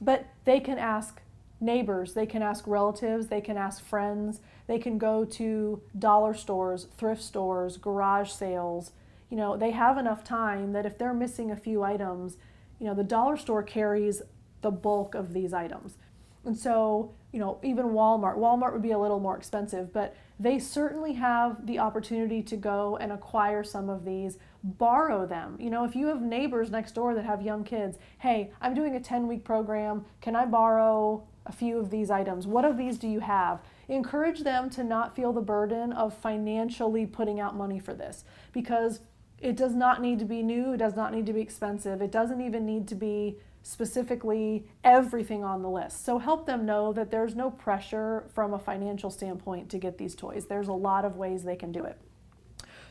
But 0.00 0.26
they 0.44 0.58
can 0.58 0.76
ask 0.76 1.22
neighbors, 1.60 2.14
they 2.14 2.26
can 2.26 2.42
ask 2.42 2.66
relatives, 2.66 3.28
they 3.28 3.40
can 3.40 3.56
ask 3.56 3.84
friends, 3.84 4.40
they 4.66 4.80
can 4.80 4.98
go 4.98 5.24
to 5.24 5.80
dollar 5.96 6.34
stores, 6.34 6.88
thrift 6.96 7.22
stores, 7.22 7.76
garage 7.76 8.32
sales. 8.32 8.90
You 9.28 9.36
know, 9.36 9.56
they 9.56 9.70
have 9.70 9.98
enough 9.98 10.24
time 10.24 10.72
that 10.72 10.84
if 10.84 10.98
they're 10.98 11.14
missing 11.14 11.52
a 11.52 11.56
few 11.56 11.84
items, 11.84 12.38
you 12.80 12.86
know, 12.86 12.94
the 12.94 13.04
dollar 13.04 13.36
store 13.36 13.62
carries 13.62 14.20
the 14.62 14.72
bulk 14.72 15.14
of 15.14 15.32
these 15.32 15.52
items. 15.52 15.96
And 16.44 16.56
so, 16.56 17.12
you 17.32 17.38
know, 17.38 17.58
even 17.62 17.86
Walmart, 17.86 18.38
Walmart 18.38 18.72
would 18.72 18.82
be 18.82 18.92
a 18.92 18.98
little 18.98 19.20
more 19.20 19.36
expensive, 19.36 19.92
but 19.92 20.16
they 20.38 20.58
certainly 20.58 21.12
have 21.14 21.66
the 21.66 21.78
opportunity 21.78 22.42
to 22.42 22.56
go 22.56 22.96
and 22.96 23.12
acquire 23.12 23.62
some 23.62 23.90
of 23.90 24.04
these, 24.04 24.38
borrow 24.64 25.26
them. 25.26 25.56
You 25.60 25.70
know, 25.70 25.84
if 25.84 25.94
you 25.94 26.06
have 26.06 26.22
neighbors 26.22 26.70
next 26.70 26.94
door 26.94 27.14
that 27.14 27.24
have 27.24 27.42
young 27.42 27.62
kids, 27.62 27.98
hey, 28.18 28.50
I'm 28.60 28.74
doing 28.74 28.96
a 28.96 29.00
10 29.00 29.26
week 29.26 29.44
program, 29.44 30.06
can 30.22 30.34
I 30.34 30.46
borrow 30.46 31.24
a 31.46 31.52
few 31.52 31.78
of 31.78 31.90
these 31.90 32.10
items. 32.10 32.46
What 32.46 32.64
of 32.64 32.76
these 32.76 32.98
do 32.98 33.08
you 33.08 33.20
have? 33.20 33.60
Encourage 33.88 34.40
them 34.40 34.70
to 34.70 34.84
not 34.84 35.16
feel 35.16 35.32
the 35.32 35.40
burden 35.40 35.92
of 35.92 36.14
financially 36.14 37.06
putting 37.06 37.40
out 37.40 37.56
money 37.56 37.78
for 37.78 37.94
this 37.94 38.24
because 38.52 39.00
it 39.40 39.56
does 39.56 39.74
not 39.74 40.02
need 40.02 40.18
to 40.18 40.24
be 40.24 40.42
new, 40.42 40.74
it 40.74 40.76
does 40.76 40.94
not 40.94 41.12
need 41.12 41.26
to 41.26 41.32
be 41.32 41.40
expensive, 41.40 42.02
it 42.02 42.12
doesn't 42.12 42.40
even 42.40 42.66
need 42.66 42.86
to 42.88 42.94
be 42.94 43.36
specifically 43.62 44.66
everything 44.82 45.44
on 45.44 45.62
the 45.62 45.68
list. 45.68 46.04
So 46.04 46.18
help 46.18 46.46
them 46.46 46.64
know 46.64 46.92
that 46.92 47.10
there's 47.10 47.34
no 47.34 47.50
pressure 47.50 48.24
from 48.34 48.54
a 48.54 48.58
financial 48.58 49.10
standpoint 49.10 49.68
to 49.70 49.78
get 49.78 49.98
these 49.98 50.14
toys. 50.14 50.46
There's 50.46 50.68
a 50.68 50.72
lot 50.72 51.04
of 51.04 51.16
ways 51.16 51.44
they 51.44 51.56
can 51.56 51.72
do 51.72 51.84
it. 51.84 51.98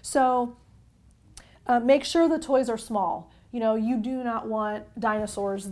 So 0.01 0.57
uh, 1.67 1.79
make 1.79 2.03
sure 2.03 2.29
the 2.29 2.39
toys 2.39 2.69
are 2.69 2.77
small. 2.77 3.31
You 3.51 3.59
know, 3.59 3.75
you 3.75 3.97
do 3.97 4.23
not 4.23 4.47
want 4.47 4.85
dinosaurs 4.99 5.69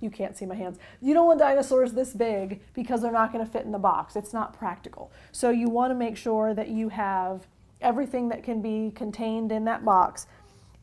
you 0.00 0.10
can't 0.10 0.36
see 0.36 0.46
my 0.46 0.54
hands. 0.54 0.78
You 1.00 1.14
don't 1.14 1.26
want 1.26 1.38
dinosaurs 1.38 1.92
this 1.92 2.12
big 2.12 2.60
because 2.74 3.02
they're 3.02 3.12
not 3.12 3.32
going 3.32 3.44
to 3.44 3.50
fit 3.50 3.64
in 3.64 3.72
the 3.72 3.78
box. 3.78 4.16
It's 4.16 4.32
not 4.32 4.52
practical. 4.52 5.10
So 5.32 5.50
you 5.50 5.68
want 5.68 5.90
to 5.90 5.94
make 5.94 6.16
sure 6.16 6.54
that 6.54 6.68
you 6.68 6.90
have 6.90 7.46
everything 7.80 8.28
that 8.28 8.42
can 8.42 8.60
be 8.60 8.92
contained 8.94 9.52
in 9.52 9.64
that 9.64 9.84
box. 9.84 10.26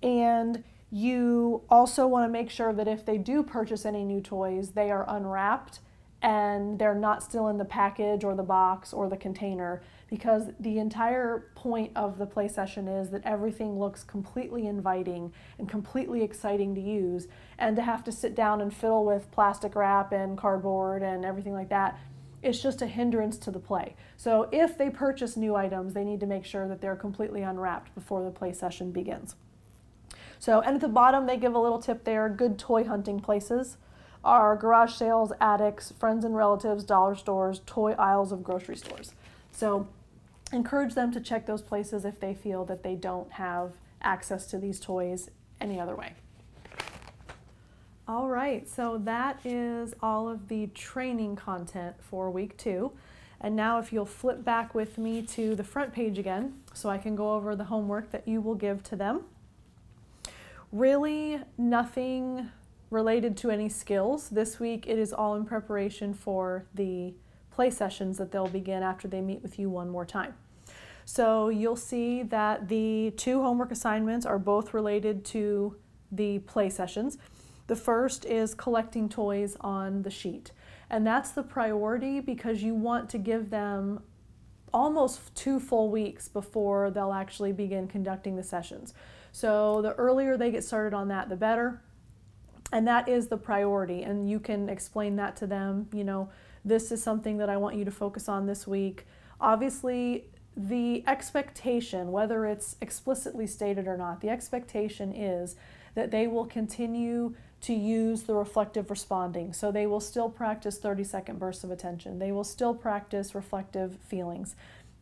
And 0.01 0.63
you 0.93 1.63
also 1.69 2.05
want 2.05 2.23
to 2.23 2.31
make 2.31 2.51
sure 2.51 2.71
that 2.71 2.87
if 2.87 3.03
they 3.03 3.17
do 3.17 3.41
purchase 3.41 3.83
any 3.83 4.05
new 4.05 4.21
toys, 4.21 4.73
they 4.73 4.91
are 4.91 5.03
unwrapped 5.09 5.79
and 6.21 6.77
they're 6.77 6.93
not 6.93 7.23
still 7.23 7.47
in 7.47 7.57
the 7.57 7.65
package 7.65 8.23
or 8.23 8.35
the 8.35 8.43
box 8.43 8.93
or 8.93 9.09
the 9.09 9.17
container 9.17 9.81
because 10.07 10.51
the 10.59 10.77
entire 10.77 11.47
point 11.55 11.91
of 11.95 12.19
the 12.19 12.27
play 12.27 12.47
session 12.47 12.87
is 12.87 13.09
that 13.09 13.23
everything 13.25 13.79
looks 13.79 14.03
completely 14.03 14.67
inviting 14.67 15.33
and 15.57 15.67
completely 15.67 16.21
exciting 16.21 16.75
to 16.75 16.81
use 16.81 17.27
and 17.57 17.75
to 17.75 17.81
have 17.81 18.03
to 18.03 18.11
sit 18.11 18.35
down 18.35 18.61
and 18.61 18.71
fiddle 18.71 19.03
with 19.03 19.31
plastic 19.31 19.73
wrap 19.75 20.11
and 20.11 20.37
cardboard 20.37 21.01
and 21.01 21.25
everything 21.25 21.53
like 21.53 21.69
that 21.69 21.99
it's 22.43 22.61
just 22.61 22.81
a 22.81 22.87
hindrance 22.87 23.37
to 23.37 23.51
the 23.51 23.59
play. 23.59 23.95
So 24.17 24.49
if 24.51 24.77
they 24.77 24.89
purchase 24.89 25.37
new 25.37 25.55
items, 25.55 25.93
they 25.93 26.03
need 26.03 26.19
to 26.19 26.25
make 26.25 26.43
sure 26.43 26.67
that 26.67 26.81
they're 26.81 26.97
completely 26.97 27.41
unwrapped 27.41 27.95
before 27.95 28.21
the 28.21 28.31
play 28.31 28.51
session 28.51 28.91
begins. 28.91 29.35
So, 30.43 30.59
and 30.59 30.75
at 30.75 30.81
the 30.81 30.89
bottom, 30.89 31.25
they 31.25 31.37
give 31.37 31.55
a 31.55 31.57
little 31.57 31.79
tip 31.79 32.03
there 32.03 32.27
good 32.27 32.59
toy 32.59 32.83
hunting 32.83 33.21
places 33.21 33.77
are 34.25 34.57
garage 34.57 34.93
sales, 34.93 35.31
attics, 35.39 35.93
friends 35.97 36.25
and 36.25 36.35
relatives, 36.35 36.83
dollar 36.83 37.15
stores, 37.15 37.61
toy 37.65 37.93
aisles 37.93 38.33
of 38.33 38.43
grocery 38.43 38.75
stores. 38.75 39.13
So, 39.53 39.87
encourage 40.51 40.95
them 40.95 41.13
to 41.13 41.21
check 41.21 41.45
those 41.45 41.61
places 41.61 42.03
if 42.03 42.19
they 42.19 42.33
feel 42.33 42.65
that 42.65 42.83
they 42.83 42.95
don't 42.95 43.31
have 43.31 43.71
access 44.01 44.45
to 44.47 44.57
these 44.57 44.81
toys 44.81 45.29
any 45.61 45.79
other 45.79 45.95
way. 45.95 46.11
All 48.05 48.27
right, 48.27 48.67
so 48.67 48.97
that 48.97 49.39
is 49.45 49.93
all 50.01 50.27
of 50.27 50.49
the 50.49 50.67
training 50.67 51.37
content 51.37 51.95
for 52.01 52.29
week 52.29 52.57
two. 52.57 52.91
And 53.39 53.55
now, 53.55 53.79
if 53.79 53.93
you'll 53.93 54.05
flip 54.05 54.43
back 54.43 54.75
with 54.75 54.97
me 54.97 55.21
to 55.21 55.55
the 55.55 55.63
front 55.63 55.93
page 55.93 56.19
again, 56.19 56.55
so 56.73 56.89
I 56.89 56.97
can 56.97 57.15
go 57.15 57.31
over 57.31 57.55
the 57.55 57.63
homework 57.63 58.11
that 58.11 58.27
you 58.27 58.41
will 58.41 58.55
give 58.55 58.83
to 58.83 58.97
them. 58.97 59.23
Really, 60.73 61.39
nothing 61.55 62.49
related 62.89 63.37
to 63.37 63.51
any 63.51 63.69
skills. 63.69 64.29
This 64.29 64.59
week, 64.59 64.87
it 64.87 64.97
is 64.97 65.13
all 65.13 65.35
in 65.35 65.45
preparation 65.45 66.15
for 66.15 66.65
the 66.73 67.13
play 67.51 67.69
sessions 67.69 68.17
that 68.17 68.31
they'll 68.31 68.47
begin 68.47 68.81
after 68.81 69.07
they 69.07 69.21
meet 69.21 69.43
with 69.43 69.59
you 69.59 69.69
one 69.69 69.87
more 69.87 70.03
time. 70.03 70.33
So 71.05 71.49
you'll 71.49 71.75
see 71.75 72.23
that 72.23 72.69
the 72.69 73.13
two 73.17 73.43
homework 73.43 73.71
assignments 73.71 74.25
are 74.25 74.39
both 74.39 74.73
related 74.73 75.23
to 75.25 75.75
the 76.11 76.39
play 76.39 76.71
sessions. 76.71 77.19
The 77.67 77.75
first 77.75 78.25
is 78.25 78.55
collecting 78.55 79.09
toys 79.09 79.55
on 79.61 80.01
the 80.01 80.09
sheet. 80.09 80.53
And 80.89 81.05
that's 81.05 81.29
the 81.29 81.43
priority 81.43 82.19
because 82.19 82.63
you 82.63 82.73
want 82.73 83.11
to 83.11 83.19
give 83.19 83.51
them 83.51 84.01
almost 84.73 85.33
two 85.35 85.59
full 85.59 85.89
weeks 85.89 86.27
before 86.27 86.89
they'll 86.89 87.13
actually 87.13 87.51
begin 87.51 87.87
conducting 87.87 88.35
the 88.35 88.43
sessions. 88.43 88.93
So 89.31 89.81
the 89.81 89.93
earlier 89.93 90.37
they 90.37 90.51
get 90.51 90.63
started 90.63 90.95
on 90.95 91.07
that, 91.09 91.29
the 91.29 91.35
better. 91.35 91.81
And 92.71 92.87
that 92.87 93.07
is 93.07 93.27
the 93.27 93.37
priority. 93.37 94.01
And 94.01 94.29
you 94.29 94.39
can 94.39 94.69
explain 94.69 95.15
that 95.17 95.35
to 95.37 95.47
them. 95.47 95.87
You 95.93 96.03
know, 96.03 96.29
this 96.65 96.91
is 96.91 97.03
something 97.03 97.37
that 97.37 97.49
I 97.49 97.57
want 97.57 97.75
you 97.75 97.85
to 97.85 97.91
focus 97.91 98.27
on 98.27 98.47
this 98.47 98.65
week. 98.65 99.05
Obviously, 99.39 100.25
the 100.55 101.03
expectation, 101.07 102.11
whether 102.11 102.45
it's 102.45 102.75
explicitly 102.81 103.47
stated 103.47 103.87
or 103.87 103.97
not, 103.97 104.21
the 104.21 104.29
expectation 104.29 105.13
is 105.13 105.55
that 105.95 106.11
they 106.11 106.27
will 106.27 106.45
continue 106.45 107.35
to 107.63 107.73
use 107.73 108.23
the 108.23 108.35
reflective 108.35 108.89
responding. 108.89 109.53
So 109.53 109.71
they 109.71 109.87
will 109.87 110.01
still 110.01 110.29
practice 110.29 110.77
30 110.77 111.03
second 111.05 111.39
bursts 111.39 111.63
of 111.63 111.71
attention. 111.71 112.19
They 112.19 112.31
will 112.31 112.43
still 112.43 112.75
practice 112.75 113.33
reflective 113.33 113.97
feelings, 114.07 114.55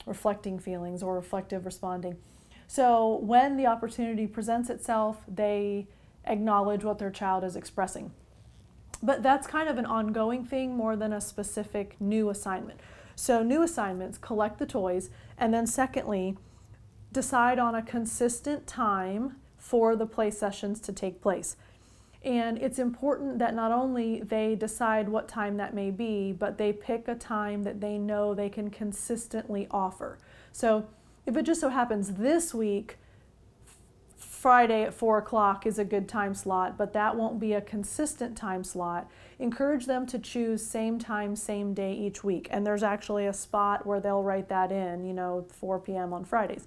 reflecting 0.06 0.60
feelings, 0.60 1.02
or 1.02 1.16
reflective 1.16 1.66
responding. 1.66 2.18
So 2.68 3.16
when 3.16 3.58
the 3.58 3.66
opportunity 3.66 4.28
presents 4.28 4.70
itself, 4.70 5.24
they 5.28 5.88
acknowledge 6.26 6.84
what 6.84 7.00
their 7.00 7.10
child 7.10 7.44
is 7.44 7.56
expressing. 7.56 8.12
But 9.04 9.24
that's 9.24 9.48
kind 9.48 9.68
of 9.68 9.80
an 9.80 9.88
ongoing 9.88 10.46
thing 10.46 10.76
more 10.76 10.96
than 10.96 11.12
a 11.12 11.22
specific 11.22 11.96
new 12.00 12.30
assignment. 12.30 12.80
So, 13.16 13.44
new 13.44 13.62
assignments 13.62 14.18
collect 14.18 14.58
the 14.58 14.66
toys, 14.66 15.10
and 15.38 15.54
then, 15.54 15.68
secondly, 15.68 16.38
decide 17.12 17.60
on 17.60 17.76
a 17.76 17.82
consistent 17.82 18.68
time 18.68 19.38
for 19.58 19.96
the 19.96 20.06
play 20.06 20.32
sessions 20.32 20.80
to 20.82 20.94
take 20.94 21.22
place. 21.22 21.56
And 22.24 22.60
it's 22.60 22.78
important 22.78 23.40
that 23.40 23.56
not 23.56 23.72
only 23.72 24.22
they 24.22 24.56
decide 24.56 25.10
what 25.10 25.28
time 25.28 25.58
that 25.58 25.74
may 25.74 25.90
be, 25.90 26.32
but 26.32 26.58
they 26.58 26.72
pick 26.72 27.08
a 27.08 27.16
time 27.16 27.64
that 27.64 27.82
they 27.82 27.98
know 27.98 28.34
they 28.34 28.50
can 28.50 28.70
consistently 28.70 29.68
offer. 29.72 30.20
So, 30.52 30.86
if 31.26 31.36
it 31.36 31.44
just 31.44 31.62
so 31.62 31.70
happens 31.70 32.14
this 32.14 32.54
week 32.54 32.98
Friday 34.42 34.84
at 34.84 34.94
4 34.94 35.20
o'clock 35.20 35.68
is 35.68 35.78
a 35.78 35.86
good 35.86 36.10
time 36.10 36.34
slot, 36.34 36.76
but 36.76 36.94
that 36.94 37.16
won't 37.16 37.40
be 37.40 37.54
a 37.54 37.62
consistent 37.62 38.36
time 38.36 38.64
slot. 38.64 39.08
Encourage 39.38 39.86
them 39.86 40.08
to 40.08 40.18
choose 40.18 40.66
same 40.66 40.98
time, 40.98 41.36
same 41.36 41.76
day 41.76 41.94
each 41.94 42.24
week. 42.24 42.48
And 42.50 42.66
there's 42.66 42.82
actually 42.82 43.28
a 43.28 43.34
spot 43.34 43.86
where 43.86 44.00
they'll 44.00 44.24
write 44.24 44.50
that 44.50 44.72
in, 44.72 45.06
you 45.06 45.14
know, 45.14 45.46
4 45.52 45.80
p.m. 45.80 46.12
on 46.12 46.26
Fridays. 46.26 46.66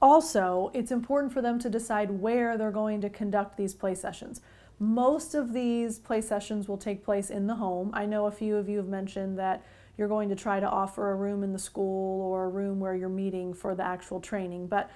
Also, 0.00 0.70
it's 0.74 0.92
important 0.92 1.32
for 1.32 1.42
them 1.42 1.58
to 1.58 1.68
decide 1.68 2.10
where 2.10 2.56
they're 2.56 2.70
going 2.70 3.00
to 3.00 3.10
conduct 3.10 3.56
these 3.56 3.74
play 3.74 3.94
sessions. 3.94 4.40
Most 4.78 5.34
of 5.34 5.52
these 5.52 5.98
play 5.98 6.20
sessions 6.20 6.68
will 6.68 6.78
take 6.78 7.04
place 7.04 7.30
in 7.30 7.48
the 7.48 7.56
home. 7.56 7.90
I 7.92 8.06
know 8.06 8.26
a 8.26 8.30
few 8.30 8.56
of 8.56 8.68
you 8.68 8.76
have 8.76 8.86
mentioned 8.86 9.38
that 9.38 9.64
you're 9.96 10.06
going 10.06 10.28
to 10.28 10.36
try 10.36 10.60
to 10.60 10.68
offer 10.68 11.10
a 11.10 11.16
room 11.16 11.42
in 11.42 11.52
the 11.52 11.58
school 11.58 12.22
or 12.22 12.44
a 12.44 12.48
room 12.48 12.78
where 12.78 12.94
you're 12.94 13.08
meeting 13.08 13.52
for 13.52 13.74
the 13.74 13.82
actual 13.82 14.20
training, 14.20 14.68
but 14.68 14.88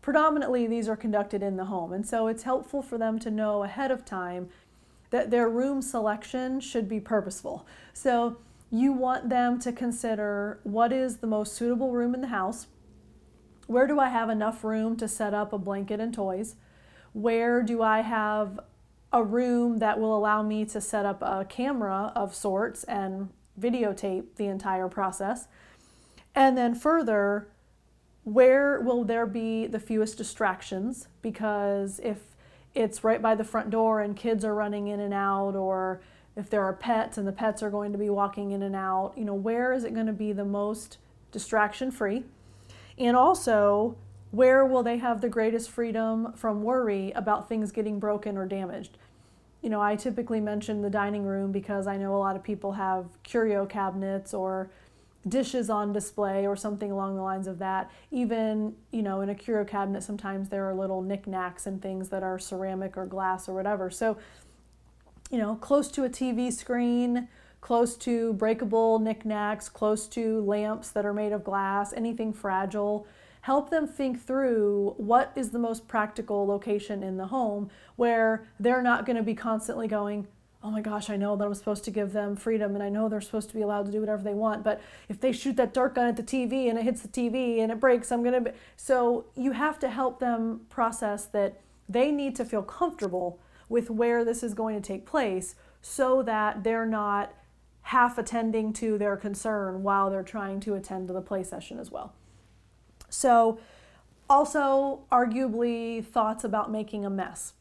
predominantly 0.00 0.68
these 0.68 0.88
are 0.88 0.96
conducted 0.96 1.42
in 1.42 1.56
the 1.56 1.64
home. 1.64 1.92
And 1.92 2.06
so 2.06 2.28
it's 2.28 2.44
helpful 2.44 2.82
for 2.82 2.98
them 2.98 3.18
to 3.18 3.30
know 3.30 3.64
ahead 3.64 3.90
of 3.90 4.04
time 4.04 4.48
that 5.10 5.32
their 5.32 5.48
room 5.48 5.82
selection 5.82 6.60
should 6.60 6.88
be 6.88 7.00
purposeful. 7.00 7.66
So 7.92 8.38
you 8.70 8.92
want 8.92 9.28
them 9.28 9.58
to 9.60 9.72
consider 9.72 10.60
what 10.62 10.92
is 10.92 11.16
the 11.16 11.26
most 11.26 11.54
suitable 11.54 11.90
room 11.90 12.14
in 12.14 12.20
the 12.20 12.28
house 12.28 12.68
where 13.72 13.86
do 13.86 13.98
I 13.98 14.08
have 14.08 14.28
enough 14.28 14.62
room 14.62 14.96
to 14.98 15.08
set 15.08 15.34
up 15.34 15.52
a 15.52 15.58
blanket 15.58 15.98
and 15.98 16.12
toys? 16.12 16.56
Where 17.12 17.62
do 17.62 17.82
I 17.82 18.02
have 18.02 18.60
a 19.12 19.24
room 19.24 19.78
that 19.78 19.98
will 19.98 20.16
allow 20.16 20.42
me 20.42 20.64
to 20.66 20.80
set 20.80 21.04
up 21.04 21.22
a 21.22 21.46
camera 21.48 22.12
of 22.14 22.34
sorts 22.34 22.84
and 22.84 23.30
videotape 23.60 24.36
the 24.36 24.46
entire 24.46 24.88
process? 24.88 25.48
And 26.34 26.56
then 26.56 26.74
further, 26.74 27.48
where 28.24 28.80
will 28.80 29.04
there 29.04 29.26
be 29.26 29.66
the 29.66 29.80
fewest 29.80 30.16
distractions? 30.16 31.08
Because 31.20 32.00
if 32.02 32.18
it's 32.74 33.02
right 33.02 33.20
by 33.20 33.34
the 33.34 33.44
front 33.44 33.70
door 33.70 34.00
and 34.00 34.16
kids 34.16 34.44
are 34.44 34.54
running 34.54 34.88
in 34.88 35.00
and 35.00 35.12
out, 35.12 35.56
or 35.56 36.00
if 36.36 36.48
there 36.48 36.62
are 36.62 36.72
pets 36.72 37.18
and 37.18 37.26
the 37.26 37.32
pets 37.32 37.62
are 37.62 37.70
going 37.70 37.92
to 37.92 37.98
be 37.98 38.08
walking 38.08 38.52
in 38.52 38.62
and 38.62 38.76
out, 38.76 39.12
you 39.16 39.24
know, 39.24 39.34
where 39.34 39.72
is 39.72 39.84
it 39.84 39.92
going 39.92 40.06
to 40.06 40.12
be 40.12 40.32
the 40.32 40.44
most 40.44 40.98
distraction 41.30 41.90
free? 41.90 42.24
And 42.98 43.16
also, 43.16 43.96
where 44.30 44.64
will 44.64 44.82
they 44.82 44.98
have 44.98 45.20
the 45.20 45.28
greatest 45.28 45.70
freedom 45.70 46.32
from 46.34 46.62
worry 46.62 47.12
about 47.12 47.48
things 47.48 47.70
getting 47.72 47.98
broken 47.98 48.36
or 48.36 48.46
damaged? 48.46 48.96
You 49.60 49.70
know, 49.70 49.80
I 49.80 49.96
typically 49.96 50.40
mention 50.40 50.82
the 50.82 50.90
dining 50.90 51.24
room 51.24 51.52
because 51.52 51.86
I 51.86 51.96
know 51.96 52.16
a 52.16 52.18
lot 52.18 52.34
of 52.34 52.42
people 52.42 52.72
have 52.72 53.06
curio 53.22 53.64
cabinets 53.66 54.34
or 54.34 54.70
dishes 55.28 55.70
on 55.70 55.92
display 55.92 56.46
or 56.46 56.56
something 56.56 56.90
along 56.90 57.14
the 57.14 57.22
lines 57.22 57.46
of 57.46 57.58
that. 57.60 57.90
Even, 58.10 58.74
you 58.90 59.02
know, 59.02 59.20
in 59.20 59.28
a 59.28 59.34
curio 59.34 59.64
cabinet, 59.64 60.02
sometimes 60.02 60.48
there 60.48 60.68
are 60.68 60.74
little 60.74 61.00
knickknacks 61.00 61.66
and 61.66 61.80
things 61.80 62.08
that 62.08 62.22
are 62.22 62.38
ceramic 62.38 62.96
or 62.96 63.06
glass 63.06 63.48
or 63.48 63.54
whatever. 63.54 63.88
So, 63.90 64.18
you 65.30 65.38
know, 65.38 65.54
close 65.54 65.88
to 65.92 66.04
a 66.04 66.10
TV 66.10 66.52
screen 66.52 67.28
close 67.62 67.96
to 67.96 68.34
breakable 68.34 68.98
knickknacks, 68.98 69.70
close 69.70 70.06
to 70.08 70.42
lamps 70.42 70.90
that 70.90 71.06
are 71.06 71.14
made 71.14 71.32
of 71.32 71.44
glass, 71.44 71.94
anything 71.94 72.32
fragile. 72.32 73.06
Help 73.42 73.70
them 73.70 73.86
think 73.86 74.20
through 74.20 74.94
what 74.98 75.32
is 75.36 75.50
the 75.50 75.58
most 75.58 75.88
practical 75.88 76.46
location 76.46 77.02
in 77.02 77.16
the 77.16 77.26
home 77.26 77.70
where 77.96 78.46
they're 78.60 78.82
not 78.82 79.06
going 79.06 79.16
to 79.16 79.22
be 79.22 79.34
constantly 79.34 79.86
going, 79.86 80.26
oh 80.64 80.70
my 80.70 80.80
gosh, 80.80 81.08
I 81.08 81.16
know 81.16 81.36
that 81.36 81.44
I'm 81.44 81.54
supposed 81.54 81.84
to 81.84 81.90
give 81.92 82.12
them 82.12 82.36
freedom 82.36 82.74
and 82.74 82.82
I 82.82 82.88
know 82.88 83.08
they're 83.08 83.20
supposed 83.20 83.48
to 83.48 83.54
be 83.54 83.62
allowed 83.62 83.86
to 83.86 83.92
do 83.92 84.00
whatever 84.00 84.22
they 84.22 84.34
want, 84.34 84.64
but 84.64 84.80
if 85.08 85.20
they 85.20 85.32
shoot 85.32 85.56
that 85.56 85.72
dart 85.72 85.94
gun 85.94 86.08
at 86.08 86.16
the 86.16 86.22
TV 86.22 86.68
and 86.68 86.78
it 86.78 86.82
hits 86.82 87.02
the 87.02 87.08
TV 87.08 87.60
and 87.60 87.70
it 87.70 87.78
breaks, 87.78 88.10
I'm 88.10 88.24
going 88.24 88.44
to. 88.44 88.52
So 88.76 89.26
you 89.36 89.52
have 89.52 89.78
to 89.80 89.88
help 89.88 90.18
them 90.18 90.62
process 90.68 91.26
that 91.26 91.60
they 91.88 92.10
need 92.10 92.34
to 92.36 92.44
feel 92.44 92.62
comfortable 92.62 93.38
with 93.68 93.88
where 93.88 94.24
this 94.24 94.42
is 94.42 94.52
going 94.52 94.80
to 94.80 94.86
take 94.86 95.06
place 95.06 95.54
so 95.80 96.22
that 96.22 96.62
they're 96.62 96.86
not 96.86 97.32
half 97.82 98.18
attending 98.18 98.72
to 98.72 98.96
their 98.96 99.16
concern 99.16 99.82
while 99.82 100.10
they're 100.10 100.22
trying 100.22 100.60
to 100.60 100.74
attend 100.74 101.08
to 101.08 101.14
the 101.14 101.20
play 101.20 101.42
session 101.42 101.78
as 101.78 101.90
well. 101.90 102.14
So, 103.08 103.58
also, 104.30 105.00
arguably, 105.10 106.04
thoughts 106.04 106.44
about 106.44 106.70
making 106.70 107.04
a 107.04 107.10
mess. 107.10 107.52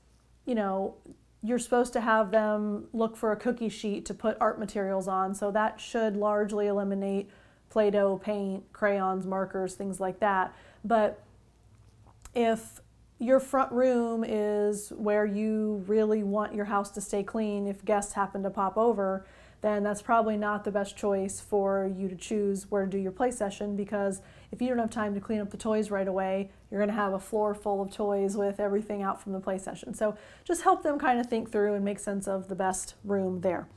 You 0.46 0.56
know, 0.56 0.96
you're 1.44 1.60
supposed 1.60 1.92
to 1.94 2.02
have 2.02 2.32
them 2.32 2.88
look 2.94 3.18
for 3.18 3.32
a 3.32 3.36
cookie 3.36 3.70
sheet 3.70 4.06
to 4.06 4.14
put 4.14 4.38
art 4.40 4.60
materials 4.60 5.08
on, 5.08 5.34
so 5.34 5.52
that 5.52 5.82
should 5.82 6.16
largely 6.16 6.68
eliminate 6.68 7.30
Play 7.70 7.90
Doh, 7.90 8.18
paint, 8.18 8.72
crayons, 8.74 9.26
markers, 9.26 9.76
things 9.76 10.00
like 10.00 10.20
that. 10.20 10.54
But 10.84 11.22
if 12.36 12.82
your 13.18 13.40
front 13.40 13.72
room 13.72 14.24
is 14.28 14.90
where 14.96 15.26
you 15.26 15.84
really 15.88 16.22
want 16.22 16.54
your 16.54 16.66
house 16.66 16.92
to 16.92 17.02
stay 17.02 17.24
clean, 17.24 17.68
if 17.68 17.86
guests 17.86 18.14
happen 18.14 18.44
to 18.44 18.50
pop 18.50 18.78
over, 18.78 19.26
then 19.62 19.84
that's 19.84 20.02
probably 20.02 20.38
not 20.38 20.64
the 20.64 20.72
best 20.72 20.98
choice 20.98 21.40
for 21.40 21.92
you 21.96 22.10
to 22.10 22.16
choose 22.16 22.70
where 22.70 22.86
to 22.86 22.90
do 22.90 22.98
your 22.98 23.12
play 23.12 23.30
session 23.30 23.76
because 23.76 24.22
if 24.52 24.62
you 24.62 24.68
don't 24.68 24.80
have 24.80 24.90
time 24.90 25.14
to 25.14 25.22
clean 25.22 25.40
up 25.40 25.52
the 25.52 25.58
toys 25.58 25.92
right 25.92 26.08
away, 26.08 26.50
you're 26.70 26.80
going 26.80 26.90
to 26.90 26.96
have 26.96 27.14
a 27.14 27.20
floor 27.20 27.54
full 27.54 27.82
of 27.82 27.94
toys 27.94 28.36
with 28.36 28.60
everything 28.60 29.04
out 29.04 29.22
from 29.22 29.34
the 29.34 29.40
play 29.40 29.60
session. 29.60 29.94
So 29.94 30.18
just 30.44 30.64
help 30.64 30.82
them 30.82 30.98
kind 30.98 31.20
of 31.20 31.28
think 31.28 31.52
through 31.52 31.76
and 31.76 31.86
make 31.86 32.00
sense 32.00 32.28
of 32.28 32.48
the 32.48 32.56
best 32.56 32.96
room 33.04 33.42
there. 33.42 33.68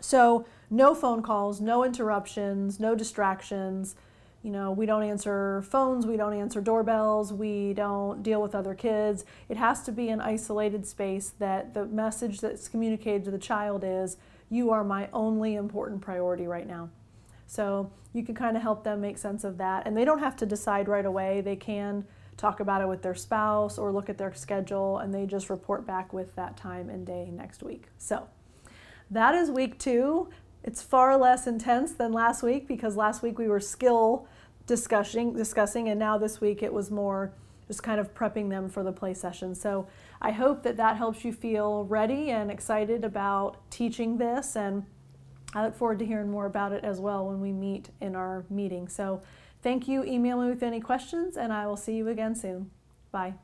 So, 0.00 0.46
no 0.70 0.94
phone 0.94 1.22
calls, 1.22 1.60
no 1.60 1.82
interruptions, 1.82 2.78
no 2.78 2.94
distractions. 2.94 3.96
You 4.42 4.52
know, 4.52 4.70
we 4.70 4.86
don't 4.86 5.02
answer 5.02 5.62
phones, 5.62 6.06
we 6.06 6.16
don't 6.16 6.34
answer 6.34 6.60
doorbells, 6.60 7.32
we 7.32 7.72
don't 7.74 8.22
deal 8.22 8.40
with 8.40 8.54
other 8.54 8.74
kids. 8.74 9.24
It 9.48 9.56
has 9.56 9.82
to 9.82 9.92
be 9.92 10.08
an 10.10 10.20
isolated 10.20 10.86
space 10.86 11.32
that 11.40 11.74
the 11.74 11.86
message 11.86 12.40
that's 12.40 12.68
communicated 12.68 13.24
to 13.24 13.32
the 13.32 13.38
child 13.38 13.82
is 13.84 14.16
you 14.50 14.70
are 14.70 14.84
my 14.84 15.08
only 15.12 15.54
important 15.54 16.00
priority 16.00 16.46
right 16.46 16.66
now. 16.66 16.90
So 17.46 17.90
you 18.12 18.22
can 18.22 18.34
kind 18.34 18.56
of 18.56 18.62
help 18.62 18.84
them 18.84 19.00
make 19.00 19.18
sense 19.18 19.44
of 19.44 19.58
that. 19.58 19.86
And 19.86 19.96
they 19.96 20.04
don't 20.04 20.18
have 20.18 20.36
to 20.36 20.46
decide 20.46 20.88
right 20.88 21.04
away. 21.04 21.40
They 21.40 21.56
can 21.56 22.04
talk 22.36 22.60
about 22.60 22.80
it 22.80 22.88
with 22.88 23.02
their 23.02 23.14
spouse 23.14 23.78
or 23.78 23.92
look 23.92 24.08
at 24.08 24.16
their 24.16 24.32
schedule 24.32 24.98
and 24.98 25.12
they 25.12 25.26
just 25.26 25.50
report 25.50 25.86
back 25.86 26.12
with 26.12 26.34
that 26.36 26.56
time 26.56 26.88
and 26.88 27.06
day 27.06 27.30
next 27.32 27.62
week. 27.62 27.88
So 27.98 28.28
that 29.10 29.34
is 29.34 29.50
week 29.50 29.78
two. 29.78 30.30
It's 30.62 30.82
far 30.82 31.16
less 31.16 31.46
intense 31.46 31.92
than 31.92 32.12
last 32.12 32.42
week 32.42 32.68
because 32.68 32.96
last 32.96 33.22
week 33.22 33.38
we 33.38 33.48
were 33.48 33.60
skill 33.60 34.26
discussing 34.66 35.34
discussing 35.34 35.88
and 35.88 35.98
now 35.98 36.18
this 36.18 36.42
week 36.42 36.62
it 36.62 36.72
was 36.72 36.90
more 36.90 37.32
just 37.68 37.82
kind 37.82 38.00
of 38.00 38.12
prepping 38.14 38.50
them 38.50 38.68
for 38.68 38.82
the 38.82 38.90
play 38.90 39.14
session. 39.14 39.54
So 39.54 39.86
I 40.20 40.32
hope 40.32 40.64
that 40.64 40.76
that 40.78 40.96
helps 40.96 41.24
you 41.24 41.32
feel 41.32 41.84
ready 41.84 42.30
and 42.30 42.50
excited 42.50 43.04
about 43.04 43.70
teaching 43.70 44.18
this. 44.18 44.56
And 44.56 44.84
I 45.54 45.64
look 45.64 45.76
forward 45.76 46.00
to 46.00 46.06
hearing 46.06 46.30
more 46.30 46.46
about 46.46 46.72
it 46.72 46.82
as 46.82 46.98
well 46.98 47.26
when 47.26 47.40
we 47.40 47.52
meet 47.52 47.90
in 48.00 48.16
our 48.16 48.44
meeting. 48.50 48.88
So 48.88 49.22
thank 49.62 49.86
you. 49.86 50.02
Email 50.04 50.40
me 50.40 50.48
with 50.48 50.62
any 50.62 50.80
questions, 50.80 51.36
and 51.36 51.52
I 51.52 51.66
will 51.66 51.76
see 51.76 51.94
you 51.94 52.08
again 52.08 52.34
soon. 52.34 52.70
Bye. 53.12 53.34